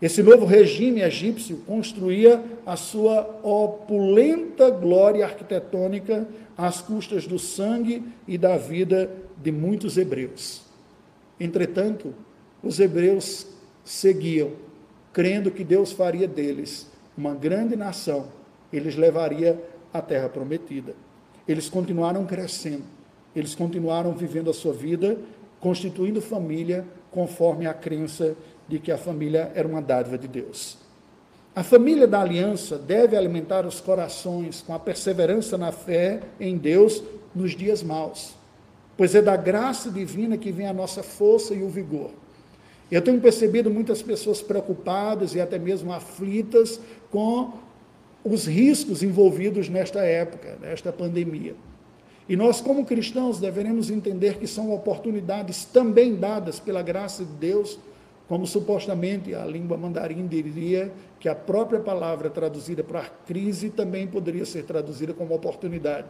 Esse 0.00 0.22
novo 0.22 0.46
regime 0.46 1.02
egípcio 1.02 1.58
construía 1.66 2.42
a 2.64 2.74
sua 2.74 3.38
opulenta 3.42 4.70
glória 4.70 5.26
arquitetônica 5.26 6.26
às 6.56 6.80
custas 6.80 7.26
do 7.26 7.38
sangue 7.38 8.02
e 8.26 8.38
da 8.38 8.56
vida 8.56 9.10
de 9.36 9.52
muitos 9.52 9.98
hebreus. 9.98 10.62
Entretanto, 11.38 12.14
os 12.62 12.80
hebreus 12.80 13.46
seguiam 13.84 14.52
crendo 15.12 15.50
que 15.50 15.64
Deus 15.64 15.92
faria 15.92 16.26
deles 16.26 16.90
uma 17.16 17.34
grande 17.34 17.76
nação, 17.76 18.28
eles 18.72 18.96
levaria 18.96 19.62
à 19.92 20.00
terra 20.00 20.28
prometida. 20.28 20.94
Eles 21.46 21.68
continuaram 21.68 22.24
crescendo, 22.24 22.84
eles 23.34 23.54
continuaram 23.54 24.12
vivendo 24.12 24.48
a 24.48 24.54
sua 24.54 24.72
vida, 24.72 25.18
constituindo 25.58 26.22
família, 26.22 26.86
conforme 27.10 27.66
a 27.66 27.74
crença 27.74 28.24
de 28.28 28.36
que 28.78 28.92
a 28.92 28.98
família 28.98 29.50
era 29.54 29.66
uma 29.66 29.82
dádiva 29.82 30.16
de 30.16 30.28
Deus. 30.28 30.78
A 31.54 31.64
família 31.64 32.06
da 32.06 32.20
aliança 32.20 32.78
deve 32.78 33.16
alimentar 33.16 33.66
os 33.66 33.80
corações 33.80 34.62
com 34.62 34.72
a 34.72 34.78
perseverança 34.78 35.58
na 35.58 35.72
fé 35.72 36.20
em 36.38 36.56
Deus 36.56 37.02
nos 37.34 37.56
dias 37.56 37.82
maus, 37.82 38.34
pois 38.96 39.14
é 39.14 39.22
da 39.22 39.36
graça 39.36 39.90
divina 39.90 40.38
que 40.38 40.52
vem 40.52 40.66
a 40.66 40.72
nossa 40.72 41.02
força 41.02 41.54
e 41.54 41.62
o 41.62 41.68
vigor. 41.68 42.10
Eu 42.90 43.02
tenho 43.02 43.20
percebido 43.20 43.70
muitas 43.70 44.02
pessoas 44.02 44.42
preocupadas 44.42 45.34
e 45.34 45.40
até 45.40 45.58
mesmo 45.58 45.92
aflitas 45.92 46.80
com 47.10 47.52
os 48.24 48.46
riscos 48.46 49.02
envolvidos 49.02 49.68
nesta 49.68 50.00
época, 50.00 50.58
nesta 50.60 50.92
pandemia. 50.92 51.54
E 52.28 52.36
nós, 52.36 52.60
como 52.60 52.84
cristãos, 52.84 53.40
deveremos 53.40 53.90
entender 53.90 54.38
que 54.38 54.46
são 54.46 54.72
oportunidades 54.72 55.64
também 55.64 56.14
dadas 56.14 56.60
pela 56.60 56.82
graça 56.82 57.24
de 57.24 57.32
Deus, 57.32 57.78
como 58.30 58.46
supostamente 58.46 59.34
a 59.34 59.44
língua 59.44 59.76
mandarim 59.76 60.24
diria 60.28 60.92
que 61.18 61.28
a 61.28 61.34
própria 61.34 61.80
palavra 61.80 62.30
traduzida 62.30 62.84
para 62.84 63.02
crise 63.26 63.70
também 63.70 64.06
poderia 64.06 64.46
ser 64.46 64.62
traduzida 64.62 65.12
como 65.12 65.34
oportunidade. 65.34 66.06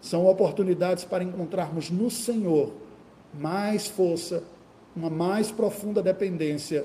São 0.00 0.24
oportunidades 0.26 1.02
para 1.02 1.24
encontrarmos 1.24 1.90
no 1.90 2.12
Senhor 2.12 2.70
mais 3.34 3.88
força, 3.88 4.44
uma 4.94 5.10
mais 5.10 5.50
profunda 5.50 6.00
dependência, 6.00 6.84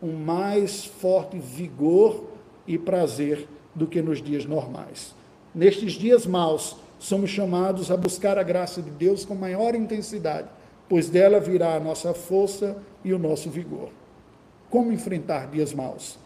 um 0.00 0.12
mais 0.12 0.84
forte 0.84 1.36
vigor 1.40 2.22
e 2.64 2.78
prazer 2.78 3.48
do 3.74 3.88
que 3.88 4.00
nos 4.00 4.22
dias 4.22 4.44
normais. 4.44 5.16
Nestes 5.52 5.94
dias 5.94 6.26
maus, 6.26 6.76
somos 6.96 7.28
chamados 7.28 7.90
a 7.90 7.96
buscar 7.96 8.38
a 8.38 8.44
graça 8.44 8.80
de 8.80 8.90
Deus 8.90 9.24
com 9.24 9.34
maior 9.34 9.74
intensidade, 9.74 10.48
pois 10.88 11.10
dela 11.10 11.40
virá 11.40 11.74
a 11.74 11.80
nossa 11.80 12.14
força 12.14 12.76
e 13.04 13.12
o 13.12 13.18
nosso 13.18 13.50
vigor. 13.50 13.90
Como 14.72 14.90
enfrentar 14.90 15.48
dias 15.48 15.74
maus? 15.74 16.18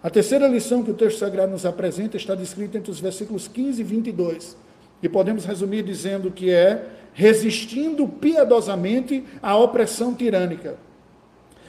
A 0.00 0.08
terceira 0.08 0.46
lição 0.46 0.84
que 0.84 0.92
o 0.92 0.94
texto 0.94 1.18
sagrado 1.18 1.50
nos 1.50 1.66
apresenta 1.66 2.16
está 2.16 2.32
descrita 2.36 2.78
entre 2.78 2.92
os 2.92 3.00
versículos 3.00 3.48
15 3.48 3.80
e 3.80 3.84
22, 3.84 4.56
e 5.02 5.08
podemos 5.08 5.44
resumir 5.44 5.82
dizendo 5.82 6.30
que 6.30 6.52
é 6.52 6.86
resistindo 7.12 8.06
piedosamente 8.06 9.24
à 9.42 9.56
opressão 9.56 10.14
tirânica. 10.14 10.76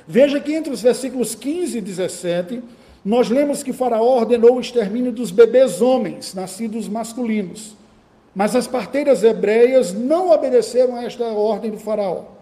Veja 0.08 0.40
que 0.40 0.54
entre 0.54 0.72
os 0.72 0.80
versículos 0.80 1.34
15 1.34 1.80
e 1.80 1.82
17, 1.82 2.62
nós 3.04 3.28
lemos 3.32 3.64
que 3.64 3.74
Faraó 3.74 4.20
ordenou 4.20 4.58
o 4.58 4.62
extermínio 4.62 5.12
dos 5.12 5.32
bebês 5.32 5.82
homens, 5.82 6.36
nascidos 6.36 6.88
masculinos. 6.88 7.76
Mas 8.36 8.56
as 8.56 8.68
parteiras 8.68 9.24
hebreias 9.24 9.92
não 9.92 10.30
obedeceram 10.30 10.98
a 10.98 11.04
esta 11.04 11.26
ordem 11.26 11.72
do 11.72 11.80
Faraó. 11.80 12.35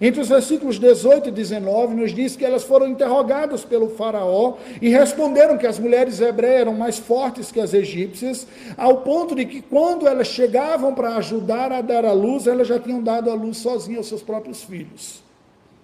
Entre 0.00 0.20
os 0.20 0.28
versículos 0.28 0.78
18 0.78 1.28
e 1.28 1.32
19, 1.32 1.94
nos 1.94 2.14
diz 2.14 2.36
que 2.36 2.44
elas 2.44 2.62
foram 2.62 2.86
interrogadas 2.86 3.64
pelo 3.64 3.90
Faraó 3.90 4.56
e 4.80 4.88
responderam 4.88 5.58
que 5.58 5.66
as 5.66 5.78
mulheres 5.78 6.20
hebreias 6.20 6.60
eram 6.60 6.74
mais 6.74 6.98
fortes 6.98 7.50
que 7.50 7.60
as 7.60 7.74
egípcias, 7.74 8.46
ao 8.76 8.98
ponto 8.98 9.34
de 9.34 9.44
que 9.44 9.60
quando 9.60 10.06
elas 10.06 10.28
chegavam 10.28 10.94
para 10.94 11.16
ajudar 11.16 11.72
a 11.72 11.80
dar 11.80 12.04
à 12.04 12.12
luz, 12.12 12.46
elas 12.46 12.68
já 12.68 12.78
tinham 12.78 13.02
dado 13.02 13.28
à 13.28 13.34
luz 13.34 13.56
sozinhas 13.56 13.98
aos 13.98 14.08
seus 14.08 14.22
próprios 14.22 14.62
filhos. 14.62 15.20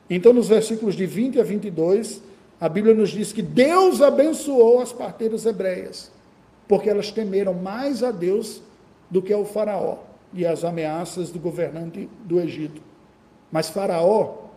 Então, 0.09 0.33
nos 0.33 0.49
versículos 0.49 0.95
de 0.95 1.07
20 1.07 1.41
a 1.41 1.43
22, 1.43 2.23
a 2.61 2.69
Bíblia 2.69 2.95
nos 2.95 3.11
diz 3.11 3.33
que 3.33 3.43
Deus 3.43 4.01
abençoou 4.01 4.81
as 4.81 4.93
parteiras 4.93 5.45
hebreias, 5.45 6.13
porque 6.69 6.89
elas 6.89 7.11
temeram 7.11 7.53
mais 7.53 8.05
a 8.05 8.13
Deus 8.13 8.63
do 9.11 9.21
que 9.21 9.33
ao 9.33 9.45
Faraó 9.45 9.99
e 10.33 10.47
as 10.47 10.63
ameaças 10.63 11.31
do 11.31 11.41
governante 11.41 12.09
do 12.25 12.39
Egito. 12.39 12.94
Mas 13.55 13.69
Faraó 13.69 14.49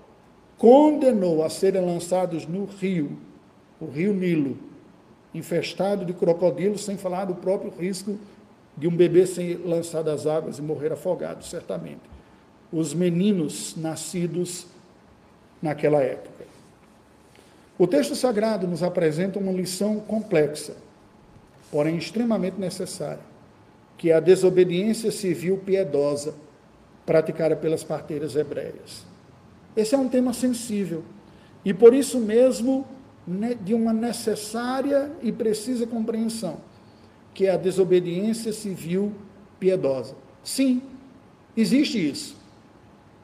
condenou 0.58 1.44
a 1.44 1.52
serem 1.52 1.86
lançados 1.86 2.48
no 2.48 2.66
rio, 2.66 3.16
o 3.80 3.86
rio 3.86 4.12
Nilo, 4.12 4.58
infestado 5.36 6.04
de 6.04 6.14
crocodilos, 6.14 6.84
sem 6.84 6.98
falar 6.98 7.26
do 7.26 7.36
próprio 7.36 7.70
risco 7.70 8.18
de 8.76 8.88
um 8.88 8.96
bebê 8.96 9.28
ser 9.28 9.62
lançado 9.64 10.10
às 10.10 10.26
águas 10.26 10.58
e 10.58 10.64
morrer 10.64 10.92
afogado, 10.92 11.46
certamente. 11.46 12.02
Os 12.74 12.92
meninos 12.92 13.76
nascidos 13.78 14.66
naquela 15.62 16.02
época. 16.02 16.46
O 17.78 17.86
texto 17.86 18.16
sagrado 18.16 18.68
nos 18.68 18.82
apresenta 18.82 19.38
uma 19.38 19.52
lição 19.52 20.00
complexa, 20.00 20.76
porém 21.72 21.98
extremamente 21.98 22.60
necessária, 22.60 23.22
que 23.96 24.10
é 24.10 24.16
a 24.16 24.20
desobediência 24.20 25.12
civil 25.12 25.60
piedosa 25.64 26.34
praticada 27.08 27.56
pelas 27.56 27.86
parteiras 27.86 28.36
hebreias. 28.36 29.06
Esse 29.76 29.96
é 29.96 29.98
um 29.98 30.10
tema 30.10 30.34
sensível 30.34 31.04
e 31.64 31.74
por 31.74 31.94
isso 31.94 32.20
mesmo 32.20 32.86
de 33.62 33.74
uma 33.74 33.94
necessária 33.94 35.10
e 35.24 35.32
precisa 35.32 35.88
compreensão, 35.88 36.58
que 37.34 37.46
é 37.46 37.52
a 37.52 37.58
desobediência 37.58 38.52
civil 38.52 39.14
piedosa. 39.60 40.16
Sim, 40.44 40.82
existe 41.56 41.98
isso. 41.98 42.36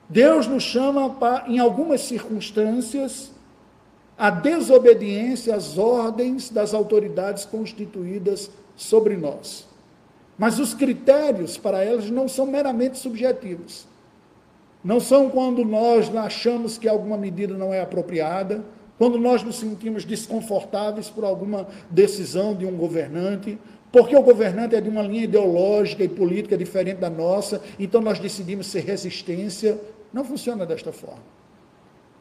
Deus 0.10 0.48
nos 0.48 0.64
chama, 0.64 1.16
em 1.48 1.60
algumas 1.60 2.02
circunstâncias, 2.02 3.32
a 4.18 4.30
desobediência 4.30 5.56
às 5.56 5.78
ordens 5.78 6.50
das 6.50 6.74
autoridades 6.74 7.46
constituídas 7.46 8.50
sobre 8.76 9.18
nós. 9.18 9.68
Mas 10.38 10.60
os 10.60 10.74
critérios 10.74 11.58
para 11.58 11.84
elas 11.84 12.10
não 12.10 12.28
são 12.28 12.46
meramente 12.46 12.98
subjetivos. 12.98 13.86
Não 14.84 15.00
são 15.00 15.30
quando 15.30 15.64
nós 15.64 16.14
achamos 16.16 16.78
que 16.78 16.90
alguma 16.90 17.18
medida 17.18 17.54
não 17.54 17.74
é 17.74 17.82
apropriada, 17.82 18.64
quando 18.98 19.18
nós 19.18 19.44
nos 19.44 19.56
sentimos 19.58 20.06
desconfortáveis 20.06 21.10
por 21.10 21.24
alguma 21.24 21.68
decisão 21.90 22.54
de 22.54 22.66
um 22.66 22.76
governante, 22.76 23.58
porque 23.92 24.16
o 24.16 24.24
governante 24.24 24.76
é 24.76 24.82
de 24.82 24.90
uma 24.90 25.04
linha 25.04 25.24
ideológica 25.24 26.04
e 26.04 26.10
política 26.10 26.58
diferente 26.58 26.98
da 26.98 27.10
nossa, 27.10 27.62
então 27.80 28.02
nós 28.02 28.20
decidimos 28.20 28.68
ser 28.68 28.82
resistência. 28.82 29.80
Não 30.12 30.24
funciona 30.24 30.66
desta 30.66 30.92
forma. 30.92 31.24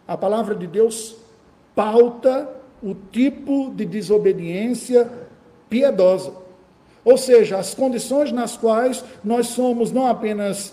A 0.06 0.16
palavra 0.16 0.54
de 0.54 0.66
Deus 0.66 1.16
pauta 1.74 2.48
o 2.82 2.94
tipo 2.94 3.72
de 3.74 3.84
desobediência 3.84 5.10
piedosa. 5.70 6.41
Ou 7.04 7.16
seja, 7.16 7.58
as 7.58 7.74
condições 7.74 8.30
nas 8.30 8.56
quais 8.56 9.04
nós 9.24 9.48
somos 9.48 9.90
não 9.90 10.06
apenas 10.06 10.72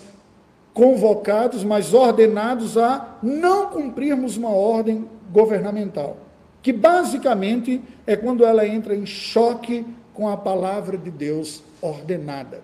convocados, 0.72 1.64
mas 1.64 1.92
ordenados 1.92 2.78
a 2.78 3.16
não 3.22 3.66
cumprirmos 3.70 4.36
uma 4.36 4.50
ordem 4.50 5.08
governamental, 5.32 6.16
que 6.62 6.72
basicamente 6.72 7.80
é 8.06 8.16
quando 8.16 8.44
ela 8.44 8.66
entra 8.66 8.94
em 8.94 9.04
choque 9.04 9.84
com 10.14 10.28
a 10.28 10.36
palavra 10.36 10.96
de 10.96 11.10
Deus 11.10 11.62
ordenada. 11.80 12.62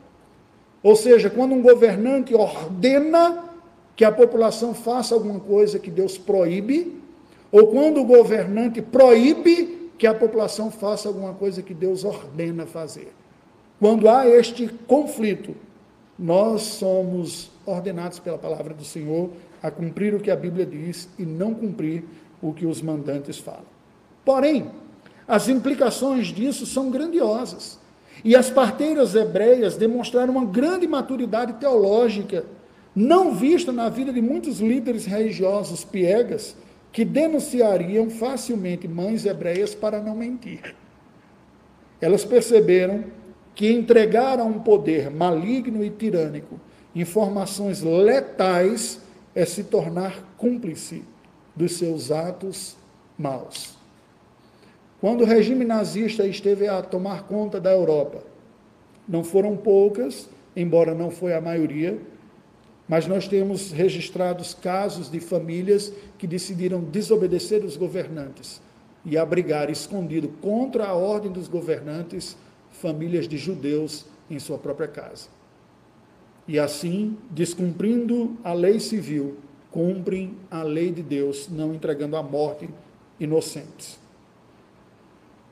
Ou 0.83 0.95
seja, 0.95 1.29
quando 1.29 1.53
um 1.53 1.63
governante 1.63 2.35
ordena 2.35 3.45
que 3.97 4.05
a 4.05 4.13
população 4.13 4.75
faça 4.75 5.15
alguma 5.15 5.41
coisa 5.41 5.79
que 5.79 5.91
Deus 5.91 6.17
proíbe, 6.17 7.01
ou 7.51 7.69
quando 7.69 8.01
o 8.01 8.05
governante 8.05 8.83
proíbe 8.83 9.91
que 9.99 10.07
a 10.07 10.15
população 10.15 10.71
faça 10.71 11.09
alguma 11.09 11.33
coisa 11.33 11.63
que 11.63 11.73
Deus 11.73 12.05
ordena 12.05 12.67
fazer. 12.67 13.13
Quando 13.79 14.09
há 14.09 14.27
este 14.27 14.69
conflito, 14.87 15.55
nós 16.19 16.63
somos 16.63 17.51
ordenados 17.67 18.19
pela 18.19 18.39
palavra 18.39 18.73
do 18.73 18.85
Senhor 18.85 19.31
a 19.63 19.71
cumprir 19.71 20.15
o 20.15 20.21
que 20.21 20.31
a 20.31 20.37
Bíblia 20.37 20.65
diz 20.65 21.09
e 21.19 21.25
não 21.25 21.53
cumprir 21.53 22.05
o 22.41 22.53
que 22.53 22.65
os 22.65 22.81
mandantes 22.81 23.39
falam. 23.39 23.65
Porém, 24.25 24.71
as 25.29 25.49
implicações 25.49 26.29
disso 26.29 26.65
são 26.65 26.91
grandiosas. 26.91 27.79
E 28.25 28.35
as 28.35 28.49
parteiras 28.49 29.15
hebreias 29.15 29.77
demonstraram 29.77 30.33
uma 30.33 30.45
grande 30.47 30.87
maturidade 30.87 31.55
teológica, 31.55 32.45
não 32.95 33.35
vista 33.35 33.71
na 33.73 33.89
vida 33.91 34.13
de 34.13 34.23
muitos 34.23 34.61
líderes 34.61 35.05
religiosos 35.05 35.85
piegas, 35.85 36.57
que 36.93 37.05
denunciariam 37.05 38.09
facilmente 38.09 38.89
mães 38.89 39.27
hebreias 39.27 39.75
para 39.75 40.01
não 40.01 40.15
mentir. 40.15 40.75
Elas 42.01 42.25
perceberam 42.25 43.05
que 43.57 43.73
entregar 43.73 44.39
a 44.39 44.45
um 44.45 44.61
poder 44.61 45.11
maligno 45.11 45.83
e 45.83 45.89
tirânico 45.89 46.61
informações 46.95 47.83
letais 47.83 49.01
é 49.35 49.45
se 49.47 49.65
tornar 49.65 50.35
cúmplice 50.37 51.03
dos 51.55 51.73
seus 51.73 52.11
atos 52.13 52.77
maus. 53.19 53.75
Quando 55.01 55.23
o 55.23 55.27
regime 55.27 55.65
nazista 55.65 56.27
esteve 56.27 56.69
a 56.69 56.83
tomar 56.83 57.25
conta 57.25 57.59
da 57.59 57.73
Europa, 57.73 58.23
não 59.09 59.25
foram 59.25 59.57
poucas, 59.57 60.29
embora 60.55 60.95
não 60.95 61.11
foi 61.11 61.33
a 61.33 61.41
maioria, 61.41 61.99
mas 62.87 63.07
nós 63.07 63.27
temos 63.27 63.73
registrados 63.73 64.53
casos 64.53 65.11
de 65.11 65.19
famílias 65.19 65.93
que 66.19 66.27
decidiram 66.27 66.83
desobedecer 66.83 67.65
os 67.65 67.77
governantes 67.77 68.61
e 69.05 69.17
abrigar 69.17 69.71
escondido 69.71 70.29
contra 70.41 70.87
a 70.87 70.95
ordem 70.95 71.33
dos 71.33 71.49
governantes 71.49 72.37
famílias 72.71 73.29
de 73.29 73.37
judeus 73.37 74.07
em 74.31 74.39
sua 74.39 74.59
própria 74.59 74.89
casa. 74.89 75.29
E 76.49 76.59
assim, 76.59 77.17
descumprindo 77.31 78.37
a 78.45 78.53
lei 78.53 78.79
civil, 78.79 79.39
cumprem 79.71 80.37
a 80.51 80.63
lei 80.63 80.91
de 80.91 81.03
Deus, 81.03 81.49
não 81.49 81.75
entregando 81.75 82.17
à 82.17 82.23
morte 82.23 82.69
inocentes. 83.19 83.99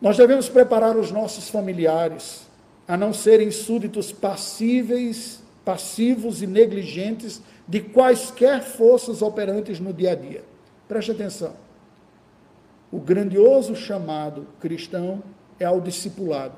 Nós 0.01 0.17
devemos 0.17 0.49
preparar 0.49 0.97
os 0.97 1.11
nossos 1.11 1.49
familiares 1.49 2.47
a 2.87 2.97
não 2.97 3.13
serem 3.13 3.51
súditos 3.51 4.13
passíveis, 4.13 5.43
passivos 5.65 6.43
e 6.43 6.47
negligentes 6.47 7.43
de 7.67 7.81
quaisquer 7.81 8.63
forças 8.63 9.23
operantes 9.23 9.81
no 9.81 9.93
dia 9.93 10.13
a 10.13 10.15
dia. 10.15 10.45
Preste 10.87 11.11
atenção. 11.11 11.55
O 12.93 13.01
grandioso 13.01 13.75
chamado 13.75 14.47
cristão 14.61 15.23
é 15.59 15.65
ao 15.65 15.81
discipulado, 15.81 16.55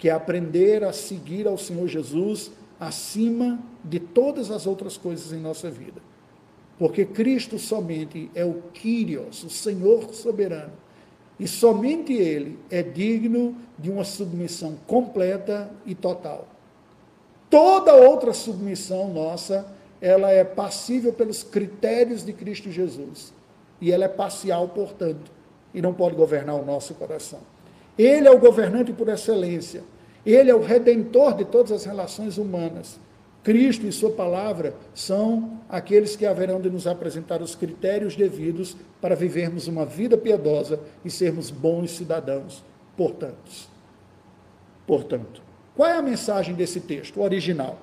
que 0.00 0.08
é 0.08 0.12
aprender 0.12 0.82
a 0.82 0.94
seguir 0.94 1.46
ao 1.46 1.58
Senhor 1.58 1.86
Jesus 1.86 2.50
acima 2.80 3.60
de 3.84 4.00
todas 4.00 4.50
as 4.50 4.66
outras 4.66 4.96
coisas 4.96 5.30
em 5.30 5.38
nossa 5.38 5.70
vida. 5.70 6.00
Porque 6.78 7.04
Cristo 7.04 7.58
somente 7.58 8.30
é 8.34 8.42
o 8.42 8.62
Kyrios, 8.72 9.44
o 9.44 9.50
Senhor 9.50 10.14
soberano, 10.14 10.72
e 11.38 11.46
somente 11.46 12.14
Ele 12.14 12.58
é 12.70 12.82
digno 12.82 13.54
de 13.78 13.90
uma 13.90 14.02
submissão 14.02 14.78
completa 14.86 15.70
e 15.84 15.94
total. 15.94 16.48
Toda 17.50 17.94
outra 17.94 18.32
submissão 18.32 19.12
nossa, 19.12 19.70
ela 20.00 20.30
é 20.30 20.44
passível 20.44 21.12
pelos 21.12 21.42
critérios 21.42 22.24
de 22.24 22.32
Cristo 22.32 22.70
Jesus. 22.70 23.34
E 23.82 23.92
ela 23.92 24.06
é 24.06 24.08
parcial, 24.08 24.66
portanto, 24.68 25.30
e 25.74 25.82
não 25.82 25.92
pode 25.92 26.16
governar 26.16 26.56
o 26.56 26.64
nosso 26.64 26.94
coração. 26.94 27.40
Ele 28.00 28.26
é 28.26 28.30
o 28.30 28.38
governante 28.38 28.94
por 28.94 29.10
excelência. 29.10 29.82
Ele 30.24 30.50
é 30.50 30.54
o 30.54 30.62
redentor 30.62 31.34
de 31.36 31.44
todas 31.44 31.70
as 31.70 31.84
relações 31.84 32.38
humanas. 32.38 32.98
Cristo 33.42 33.86
e 33.86 33.92
Sua 33.92 34.10
palavra 34.10 34.74
são 34.94 35.60
aqueles 35.68 36.16
que 36.16 36.24
haverão 36.24 36.62
de 36.62 36.70
nos 36.70 36.86
apresentar 36.86 37.42
os 37.42 37.54
critérios 37.54 38.16
devidos 38.16 38.74
para 39.02 39.14
vivermos 39.14 39.66
uma 39.66 39.84
vida 39.84 40.16
piedosa 40.16 40.80
e 41.04 41.10
sermos 41.10 41.50
bons 41.50 41.90
cidadãos. 41.90 42.64
Portanto, 42.96 43.68
portanto, 44.86 45.42
qual 45.76 45.90
é 45.90 45.98
a 45.98 46.02
mensagem 46.02 46.54
desse 46.54 46.80
texto, 46.80 47.20
original? 47.20 47.78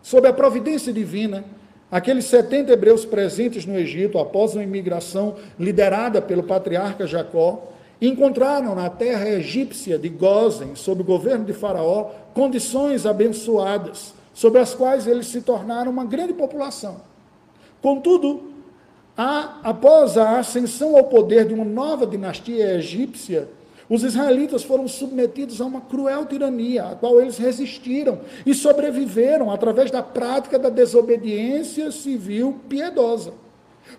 Sob 0.00 0.28
a 0.28 0.32
providência 0.32 0.92
divina, 0.92 1.44
aqueles 1.90 2.26
70 2.26 2.72
hebreus 2.72 3.04
presentes 3.04 3.66
no 3.66 3.76
Egito 3.76 4.16
após 4.16 4.54
uma 4.54 4.62
imigração 4.62 5.34
liderada 5.58 6.22
pelo 6.22 6.44
patriarca 6.44 7.04
Jacó, 7.04 7.73
encontraram 8.08 8.74
na 8.74 8.90
terra 8.90 9.28
egípcia 9.28 9.98
de 9.98 10.08
Gozen, 10.08 10.74
sob 10.74 11.02
o 11.02 11.04
governo 11.04 11.44
de 11.44 11.52
Faraó, 11.52 12.10
condições 12.34 13.06
abençoadas 13.06 14.14
sobre 14.32 14.60
as 14.60 14.74
quais 14.74 15.06
eles 15.06 15.28
se 15.28 15.40
tornaram 15.40 15.90
uma 15.90 16.04
grande 16.04 16.32
população. 16.32 16.96
Contudo, 17.80 18.52
a, 19.16 19.60
após 19.62 20.18
a 20.18 20.38
ascensão 20.38 20.96
ao 20.96 21.04
poder 21.04 21.46
de 21.46 21.54
uma 21.54 21.64
nova 21.64 22.06
dinastia 22.06 22.74
egípcia, 22.74 23.48
os 23.88 24.02
israelitas 24.02 24.64
foram 24.64 24.88
submetidos 24.88 25.60
a 25.60 25.66
uma 25.66 25.82
cruel 25.82 26.26
tirania, 26.26 26.86
a 26.86 26.94
qual 26.96 27.20
eles 27.20 27.38
resistiram 27.38 28.20
e 28.44 28.54
sobreviveram 28.54 29.50
através 29.50 29.90
da 29.90 30.02
prática 30.02 30.58
da 30.58 30.70
desobediência 30.70 31.92
civil 31.92 32.58
piedosa. 32.68 33.34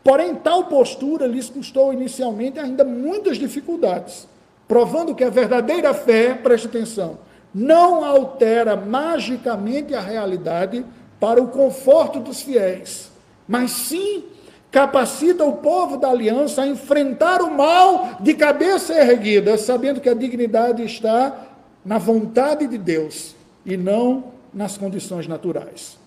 Porém, 0.04 0.36
tal 0.36 0.66
postura 0.66 1.26
lhes 1.26 1.50
custou 1.50 1.94
inicialmente 1.94 2.60
ainda 2.60 2.84
muitas 2.84 3.38
dificuldades, 3.38 4.28
provando 4.68 5.16
que 5.16 5.24
a 5.24 5.30
verdadeira 5.30 5.94
fé, 5.94 6.34
preste 6.34 6.68
atenção, 6.68 7.18
não 7.54 8.04
altera 8.04 8.76
magicamente 8.76 9.96
a 9.96 10.02
realidade 10.02 10.86
para 11.20 11.42
o 11.42 11.48
conforto 11.48 12.20
dos 12.20 12.42
fiéis, 12.42 13.10
mas 13.48 13.72
sim 13.72 14.26
capacita 14.72 15.46
o 15.46 15.54
povo 15.54 15.96
da 15.96 16.10
aliança 16.10 16.64
a 16.64 16.68
enfrentar 16.68 17.42
o 17.42 17.50
mal 17.50 18.18
de 18.20 18.34
cabeça 18.34 18.94
erguida, 18.94 19.58
sabendo 19.58 20.02
que 20.02 20.10
a 20.10 20.14
dignidade 20.14 20.84
está 20.84 21.48
na 21.86 21.98
vontade 21.98 22.68
de 22.68 22.78
Deus 22.78 23.34
e 23.66 23.78
não 23.78 24.26
nas 24.54 24.78
condições 24.78 25.28
naturais. 25.28 25.98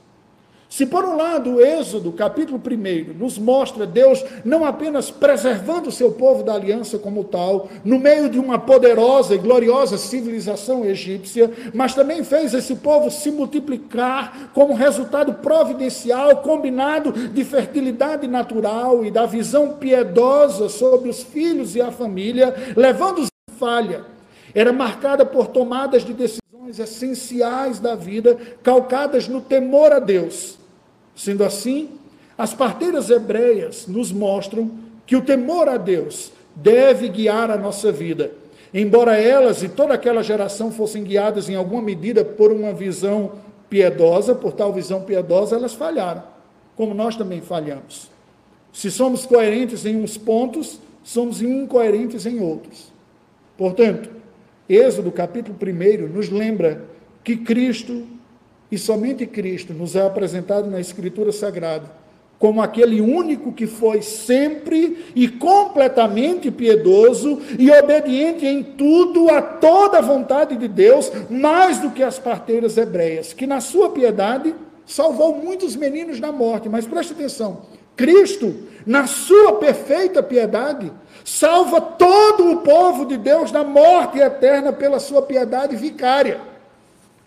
Se 0.68 0.84
por 0.84 1.02
um 1.02 1.16
lado 1.16 1.54
o 1.54 1.60
Êxodo, 1.62 2.12
capítulo 2.12 2.60
1, 2.60 3.18
nos 3.18 3.38
mostra 3.38 3.86
Deus 3.86 4.22
não 4.44 4.66
apenas 4.66 5.10
preservando 5.10 5.88
o 5.88 5.92
seu 5.92 6.12
povo 6.12 6.42
da 6.42 6.52
aliança 6.52 6.98
como 6.98 7.24
tal, 7.24 7.70
no 7.82 7.98
meio 7.98 8.28
de 8.28 8.38
uma 8.38 8.58
poderosa 8.58 9.34
e 9.34 9.38
gloriosa 9.38 9.96
civilização 9.96 10.84
egípcia, 10.84 11.50
mas 11.72 11.94
também 11.94 12.22
fez 12.22 12.52
esse 12.52 12.76
povo 12.76 13.10
se 13.10 13.30
multiplicar 13.30 14.50
como 14.52 14.74
resultado 14.74 15.32
providencial, 15.34 16.36
combinado 16.42 17.12
de 17.12 17.44
fertilidade 17.44 18.28
natural 18.28 19.02
e 19.06 19.10
da 19.10 19.24
visão 19.24 19.70
piedosa 19.70 20.68
sobre 20.68 21.08
os 21.08 21.22
filhos 21.22 21.76
e 21.76 21.80
a 21.80 21.90
família, 21.90 22.54
levando-os 22.76 23.28
à 23.48 23.52
falha. 23.54 24.04
Era 24.54 24.70
marcada 24.70 25.24
por 25.24 25.46
tomadas 25.46 26.04
de 26.04 26.12
decisões 26.12 26.78
essenciais 26.78 27.80
da 27.80 27.94
vida, 27.94 28.36
calcadas 28.62 29.26
no 29.28 29.40
temor 29.40 29.92
a 29.92 29.98
Deus 29.98 30.57
Sendo 31.18 31.42
assim, 31.42 31.88
as 32.38 32.54
parteiras 32.54 33.10
hebreias 33.10 33.88
nos 33.88 34.12
mostram 34.12 34.70
que 35.04 35.16
o 35.16 35.20
temor 35.20 35.68
a 35.68 35.76
Deus 35.76 36.30
deve 36.54 37.08
guiar 37.08 37.50
a 37.50 37.56
nossa 37.56 37.90
vida. 37.90 38.30
Embora 38.72 39.20
elas 39.20 39.60
e 39.64 39.68
toda 39.68 39.94
aquela 39.94 40.22
geração 40.22 40.70
fossem 40.70 41.02
guiadas 41.02 41.48
em 41.48 41.56
alguma 41.56 41.82
medida 41.82 42.24
por 42.24 42.52
uma 42.52 42.72
visão 42.72 43.32
piedosa, 43.68 44.32
por 44.32 44.52
tal 44.52 44.72
visão 44.72 45.02
piedosa, 45.02 45.56
elas 45.56 45.74
falharam, 45.74 46.22
como 46.76 46.94
nós 46.94 47.16
também 47.16 47.40
falhamos. 47.40 48.08
Se 48.72 48.88
somos 48.88 49.26
coerentes 49.26 49.84
em 49.84 49.96
uns 50.00 50.16
pontos, 50.16 50.78
somos 51.02 51.42
incoerentes 51.42 52.26
em 52.26 52.38
outros. 52.40 52.92
Portanto, 53.56 54.08
Êxodo 54.68 55.10
capítulo 55.10 55.58
1 55.60 56.06
nos 56.14 56.28
lembra 56.28 56.84
que 57.24 57.36
Cristo 57.38 58.06
e 58.70 58.78
somente 58.78 59.26
Cristo 59.26 59.72
nos 59.72 59.96
é 59.96 60.06
apresentado 60.06 60.70
na 60.70 60.80
Escritura 60.80 61.32
Sagrada 61.32 62.08
como 62.38 62.62
aquele 62.62 63.00
único 63.00 63.52
que 63.52 63.66
foi 63.66 64.00
sempre 64.00 65.06
e 65.14 65.28
completamente 65.28 66.50
piedoso 66.50 67.40
e 67.58 67.70
obediente 67.70 68.46
em 68.46 68.62
tudo 68.62 69.28
a 69.28 69.42
toda 69.42 69.98
a 69.98 70.02
vontade 70.02 70.56
de 70.56 70.68
Deus, 70.68 71.10
mais 71.28 71.80
do 71.80 71.90
que 71.90 72.02
as 72.02 72.18
parteiras 72.18 72.76
hebreias, 72.76 73.32
que 73.32 73.46
na 73.46 73.60
sua 73.60 73.90
piedade 73.90 74.54
salvou 74.86 75.34
muitos 75.34 75.74
meninos 75.74 76.20
da 76.20 76.30
morte, 76.30 76.68
mas 76.68 76.86
preste 76.86 77.12
atenção: 77.12 77.62
Cristo, 77.96 78.54
na 78.86 79.08
sua 79.08 79.54
perfeita 79.54 80.22
piedade, 80.22 80.92
salva 81.24 81.80
todo 81.80 82.52
o 82.52 82.58
povo 82.58 83.04
de 83.04 83.16
Deus 83.16 83.50
da 83.50 83.64
morte 83.64 84.18
eterna 84.18 84.72
pela 84.72 85.00
sua 85.00 85.22
piedade 85.22 85.74
vicária. 85.74 86.47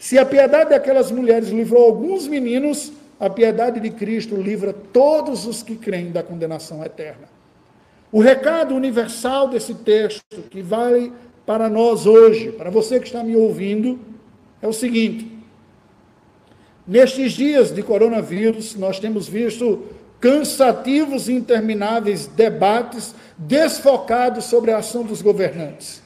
Se 0.01 0.17
a 0.17 0.25
piedade 0.25 0.71
daquelas 0.71 1.11
mulheres 1.11 1.49
livrou 1.49 1.85
alguns 1.85 2.27
meninos, 2.27 2.91
a 3.19 3.29
piedade 3.29 3.79
de 3.79 3.91
Cristo 3.91 4.35
livra 4.35 4.73
todos 4.73 5.45
os 5.45 5.61
que 5.61 5.75
creem 5.75 6.09
da 6.09 6.23
condenação 6.23 6.83
eterna. 6.83 7.29
O 8.11 8.19
recado 8.19 8.73
universal 8.73 9.47
desse 9.47 9.75
texto, 9.75 10.41
que 10.49 10.59
vale 10.63 11.13
para 11.45 11.69
nós 11.69 12.07
hoje, 12.07 12.51
para 12.51 12.71
você 12.71 12.99
que 12.99 13.05
está 13.05 13.23
me 13.23 13.35
ouvindo, 13.35 13.99
é 14.59 14.67
o 14.67 14.73
seguinte: 14.73 15.31
nestes 16.87 17.33
dias 17.33 17.71
de 17.71 17.83
coronavírus, 17.83 18.75
nós 18.75 18.99
temos 18.99 19.27
visto 19.27 19.85
cansativos 20.19 21.29
e 21.29 21.33
intermináveis 21.33 22.25
debates 22.25 23.13
desfocados 23.37 24.45
sobre 24.45 24.71
a 24.71 24.79
ação 24.79 25.03
dos 25.03 25.21
governantes. 25.21 26.01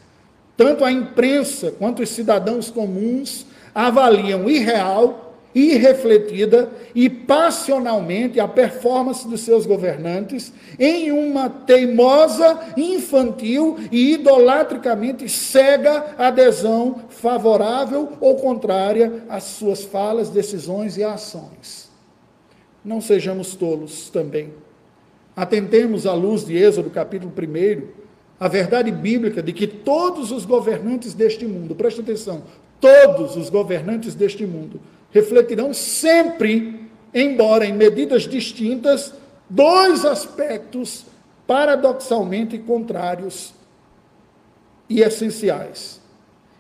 Tanto 0.58 0.84
a 0.84 0.92
imprensa 0.92 1.72
quanto 1.72 2.04
os 2.04 2.10
cidadãos 2.10 2.70
comuns 2.70 3.55
avaliam 3.76 4.50
irreal 4.50 5.26
irrefletida 5.56 6.70
e 6.94 7.10
passionalmente 7.10 8.42
a 8.42 8.48
performance 8.48 9.26
dos 9.26 9.40
seus 9.40 9.66
governantes 9.66 10.52
em 10.78 11.14
uma 11.14 11.50
teimosa, 11.50 12.60
infantil 12.76 13.78
e 13.90 14.16
idolatricamente 14.16 15.30
cega 15.30 16.14
adesão 16.18 17.06
favorável 17.08 18.18
ou 18.20 18.36
contrária 18.36 19.24
às 19.30 19.44
suas 19.44 19.86
falas, 19.86 20.30
decisões 20.30 20.98
e 20.98 21.04
ações. 21.04 21.90
Não 22.84 23.00
sejamos 23.00 23.56
tolos 23.56 24.10
também. 24.10 24.54
Atentemos 25.34 26.06
à 26.06 26.14
luz 26.14 26.46
de 26.46 26.56
Êxodo, 26.58 26.90
capítulo 26.90 27.32
1, 27.32 27.88
a 28.38 28.50
verdade 28.50 28.92
bíblica 28.92 29.42
de 29.42 29.54
que 29.54 29.68
todos 29.68 30.32
os 30.32 30.46
governantes 30.46 31.14
deste 31.14 31.46
mundo, 31.46 31.76
presta 31.76 32.02
atenção, 32.02 32.44
todos 32.80 33.36
os 33.36 33.50
governantes 33.50 34.16
deste 34.16 34.46
mundo 34.46 34.80
refletirão 35.12 35.74
sempre, 35.74 36.90
embora 37.14 37.66
em 37.66 37.74
medidas 37.74 38.24
distintas, 38.24 39.14
dois 39.50 40.04
aspectos 40.04 41.06
paradoxalmente 41.48 42.58
contrários 42.58 43.54
e 44.90 45.02
essenciais. 45.02 46.02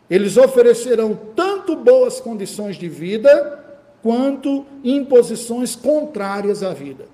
Eles 0.09 0.37
oferecerão 0.37 1.19
tanto 1.35 1.75
boas 1.75 2.21
condições 2.21 2.77
de 2.77 2.87
vida, 2.87 3.65
quanto 4.01 4.65
imposições 4.83 5.75
contrárias 5.75 6.61
à 6.61 6.73
vida. 6.73 7.07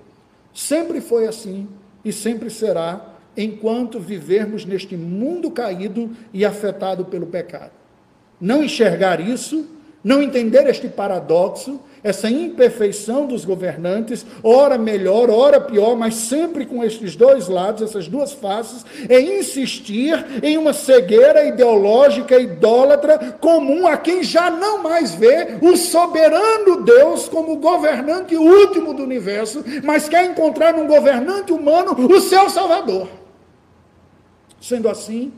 Sempre 0.52 1.00
foi 1.00 1.26
assim 1.26 1.66
e 2.04 2.12
sempre 2.12 2.50
será 2.50 3.14
enquanto 3.34 3.98
vivermos 3.98 4.66
neste 4.66 4.94
mundo 4.94 5.50
caído 5.50 6.10
e 6.34 6.44
afetado 6.44 7.06
pelo 7.06 7.26
pecado. 7.26 7.81
Não 8.42 8.62
enxergar 8.62 9.20
isso 9.20 9.66
não 10.04 10.20
entender 10.20 10.66
este 10.66 10.88
paradoxo, 10.88 11.80
essa 12.02 12.28
imperfeição 12.28 13.26
dos 13.26 13.44
governantes, 13.44 14.26
ora 14.42 14.76
melhor, 14.76 15.30
ora 15.30 15.60
pior, 15.60 15.94
mas 15.94 16.14
sempre 16.16 16.66
com 16.66 16.82
estes 16.82 17.14
dois 17.14 17.46
lados, 17.46 17.82
essas 17.82 18.08
duas 18.08 18.32
faces, 18.32 18.84
é 19.08 19.20
insistir 19.20 20.42
em 20.42 20.58
uma 20.58 20.72
cegueira 20.72 21.44
ideológica 21.44 22.36
idólatra 22.40 23.36
comum 23.40 23.86
a 23.86 23.96
quem 23.96 24.24
já 24.24 24.50
não 24.50 24.82
mais 24.82 25.14
vê 25.14 25.58
o 25.62 25.76
soberano 25.76 26.82
Deus 26.82 27.28
como 27.28 27.56
governante 27.56 28.34
último 28.36 28.92
do 28.92 29.04
universo, 29.04 29.64
mas 29.84 30.08
quer 30.08 30.24
encontrar 30.24 30.74
num 30.74 30.88
governante 30.88 31.52
humano 31.52 31.92
o 32.12 32.20
seu 32.20 32.50
Salvador. 32.50 33.06
Sendo 34.60 34.88
assim, 34.88 35.32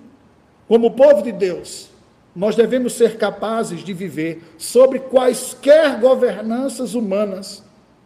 como 0.66 0.92
povo 0.92 1.20
de 1.20 1.32
Deus, 1.32 1.93
nós 2.34 2.56
devemos 2.56 2.94
ser 2.94 3.16
capazes 3.16 3.84
de 3.84 3.92
viver 3.92 4.42
sobre 4.58 4.98
quaisquer 4.98 6.00
governanças 6.00 6.94
humanas, 6.94 7.62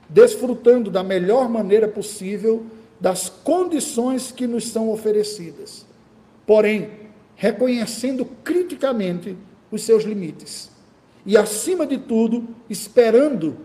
desfrutando 0.08 0.90
da 0.90 1.02
melhor 1.02 1.48
maneira 1.48 1.88
possível 1.88 2.66
das 3.00 3.28
condições 3.28 4.30
que 4.30 4.46
nos 4.46 4.68
são 4.68 4.90
oferecidas. 4.90 5.86
Porém, 6.46 6.90
reconhecendo 7.36 8.26
criticamente 8.44 9.36
os 9.70 9.82
seus 9.82 10.04
limites. 10.04 10.70
E, 11.24 11.36
acima 11.36 11.86
de 11.86 11.98
tudo, 11.98 12.48
esperando 12.68 13.56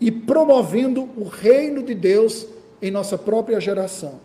e 0.00 0.10
promovendo 0.10 1.08
o 1.16 1.24
reino 1.24 1.82
de 1.82 1.94
Deus 1.94 2.46
em 2.80 2.90
nossa 2.90 3.18
própria 3.18 3.60
geração. 3.60 4.20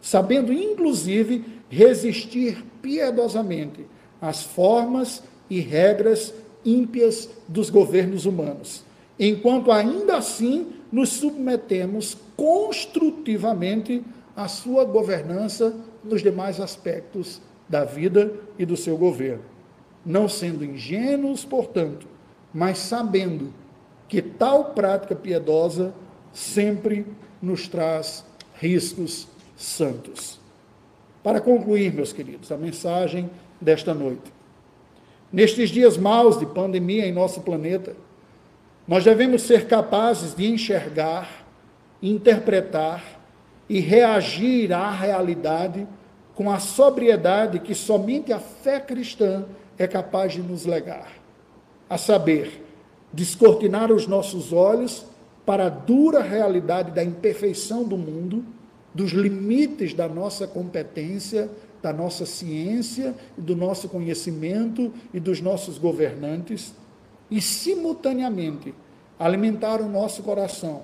Sabendo, 0.00 0.52
inclusive, 0.52 1.44
resistir 1.68 2.64
piedosamente 2.82 3.86
as 4.22 4.44
formas 4.44 5.20
e 5.50 5.58
regras 5.58 6.32
ímpias 6.64 7.28
dos 7.48 7.68
governos 7.68 8.24
humanos, 8.24 8.84
enquanto 9.18 9.72
ainda 9.72 10.16
assim 10.16 10.68
nos 10.92 11.08
submetemos 11.08 12.16
construtivamente 12.36 14.04
à 14.36 14.46
sua 14.46 14.84
governança 14.84 15.74
nos 16.04 16.22
demais 16.22 16.60
aspectos 16.60 17.42
da 17.68 17.84
vida 17.84 18.32
e 18.58 18.64
do 18.64 18.76
seu 18.76 18.96
governo. 18.96 19.42
Não 20.06 20.28
sendo 20.28 20.64
ingênuos, 20.64 21.44
portanto, 21.44 22.06
mas 22.54 22.78
sabendo 22.78 23.52
que 24.08 24.22
tal 24.22 24.66
prática 24.66 25.16
piedosa 25.16 25.92
sempre 26.32 27.06
nos 27.40 27.66
traz 27.66 28.24
riscos 28.54 29.26
santos. 29.56 30.40
Para 31.22 31.40
concluir, 31.40 31.92
meus 31.92 32.12
queridos, 32.12 32.50
a 32.50 32.56
mensagem 32.56 33.30
desta 33.62 33.94
noite. 33.94 34.32
Nestes 35.32 35.70
dias 35.70 35.96
maus 35.96 36.38
de 36.38 36.44
pandemia 36.44 37.06
em 37.06 37.12
nosso 37.12 37.40
planeta, 37.40 37.96
nós 38.86 39.04
devemos 39.04 39.42
ser 39.42 39.66
capazes 39.66 40.34
de 40.34 40.46
enxergar, 40.46 41.46
interpretar 42.02 43.02
e 43.68 43.80
reagir 43.80 44.72
à 44.72 44.90
realidade 44.90 45.86
com 46.34 46.50
a 46.50 46.58
sobriedade 46.58 47.60
que 47.60 47.74
somente 47.74 48.32
a 48.32 48.38
fé 48.38 48.80
cristã 48.80 49.44
é 49.78 49.86
capaz 49.86 50.32
de 50.32 50.42
nos 50.42 50.66
legar. 50.66 51.12
A 51.88 51.96
saber, 51.96 52.62
descortinar 53.12 53.92
os 53.92 54.06
nossos 54.06 54.52
olhos 54.52 55.06
para 55.44 55.66
a 55.66 55.70
dura 55.70 56.22
realidade 56.22 56.90
da 56.90 57.02
imperfeição 57.02 57.84
do 57.84 57.96
mundo, 57.96 58.44
dos 58.94 59.12
limites 59.12 59.94
da 59.94 60.08
nossa 60.08 60.46
competência, 60.46 61.50
da 61.82 61.92
nossa 61.92 62.24
ciência, 62.24 63.14
do 63.36 63.56
nosso 63.56 63.88
conhecimento 63.88 64.92
e 65.12 65.18
dos 65.18 65.40
nossos 65.40 65.78
governantes, 65.78 66.74
e 67.30 67.40
simultaneamente 67.40 68.74
alimentar 69.18 69.80
o 69.80 69.88
nosso 69.88 70.22
coração 70.22 70.82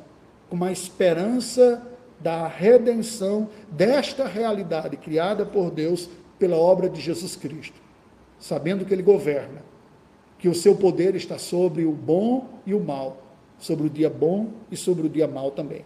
com 0.48 0.64
a 0.64 0.72
esperança 0.72 1.86
da 2.20 2.48
redenção 2.48 3.48
desta 3.70 4.26
realidade 4.26 4.96
criada 4.96 5.46
por 5.46 5.70
Deus 5.70 6.08
pela 6.38 6.56
obra 6.56 6.88
de 6.88 7.00
Jesus 7.00 7.36
Cristo, 7.36 7.80
sabendo 8.38 8.84
que 8.84 8.92
Ele 8.92 9.02
governa, 9.02 9.62
que 10.38 10.48
o 10.48 10.54
seu 10.54 10.74
poder 10.76 11.14
está 11.14 11.38
sobre 11.38 11.84
o 11.84 11.92
bom 11.92 12.48
e 12.64 12.74
o 12.74 12.80
mal, 12.80 13.22
sobre 13.58 13.86
o 13.86 13.90
dia 13.90 14.08
bom 14.08 14.48
e 14.70 14.76
sobre 14.76 15.06
o 15.06 15.10
dia 15.10 15.28
mal 15.28 15.50
também. 15.50 15.84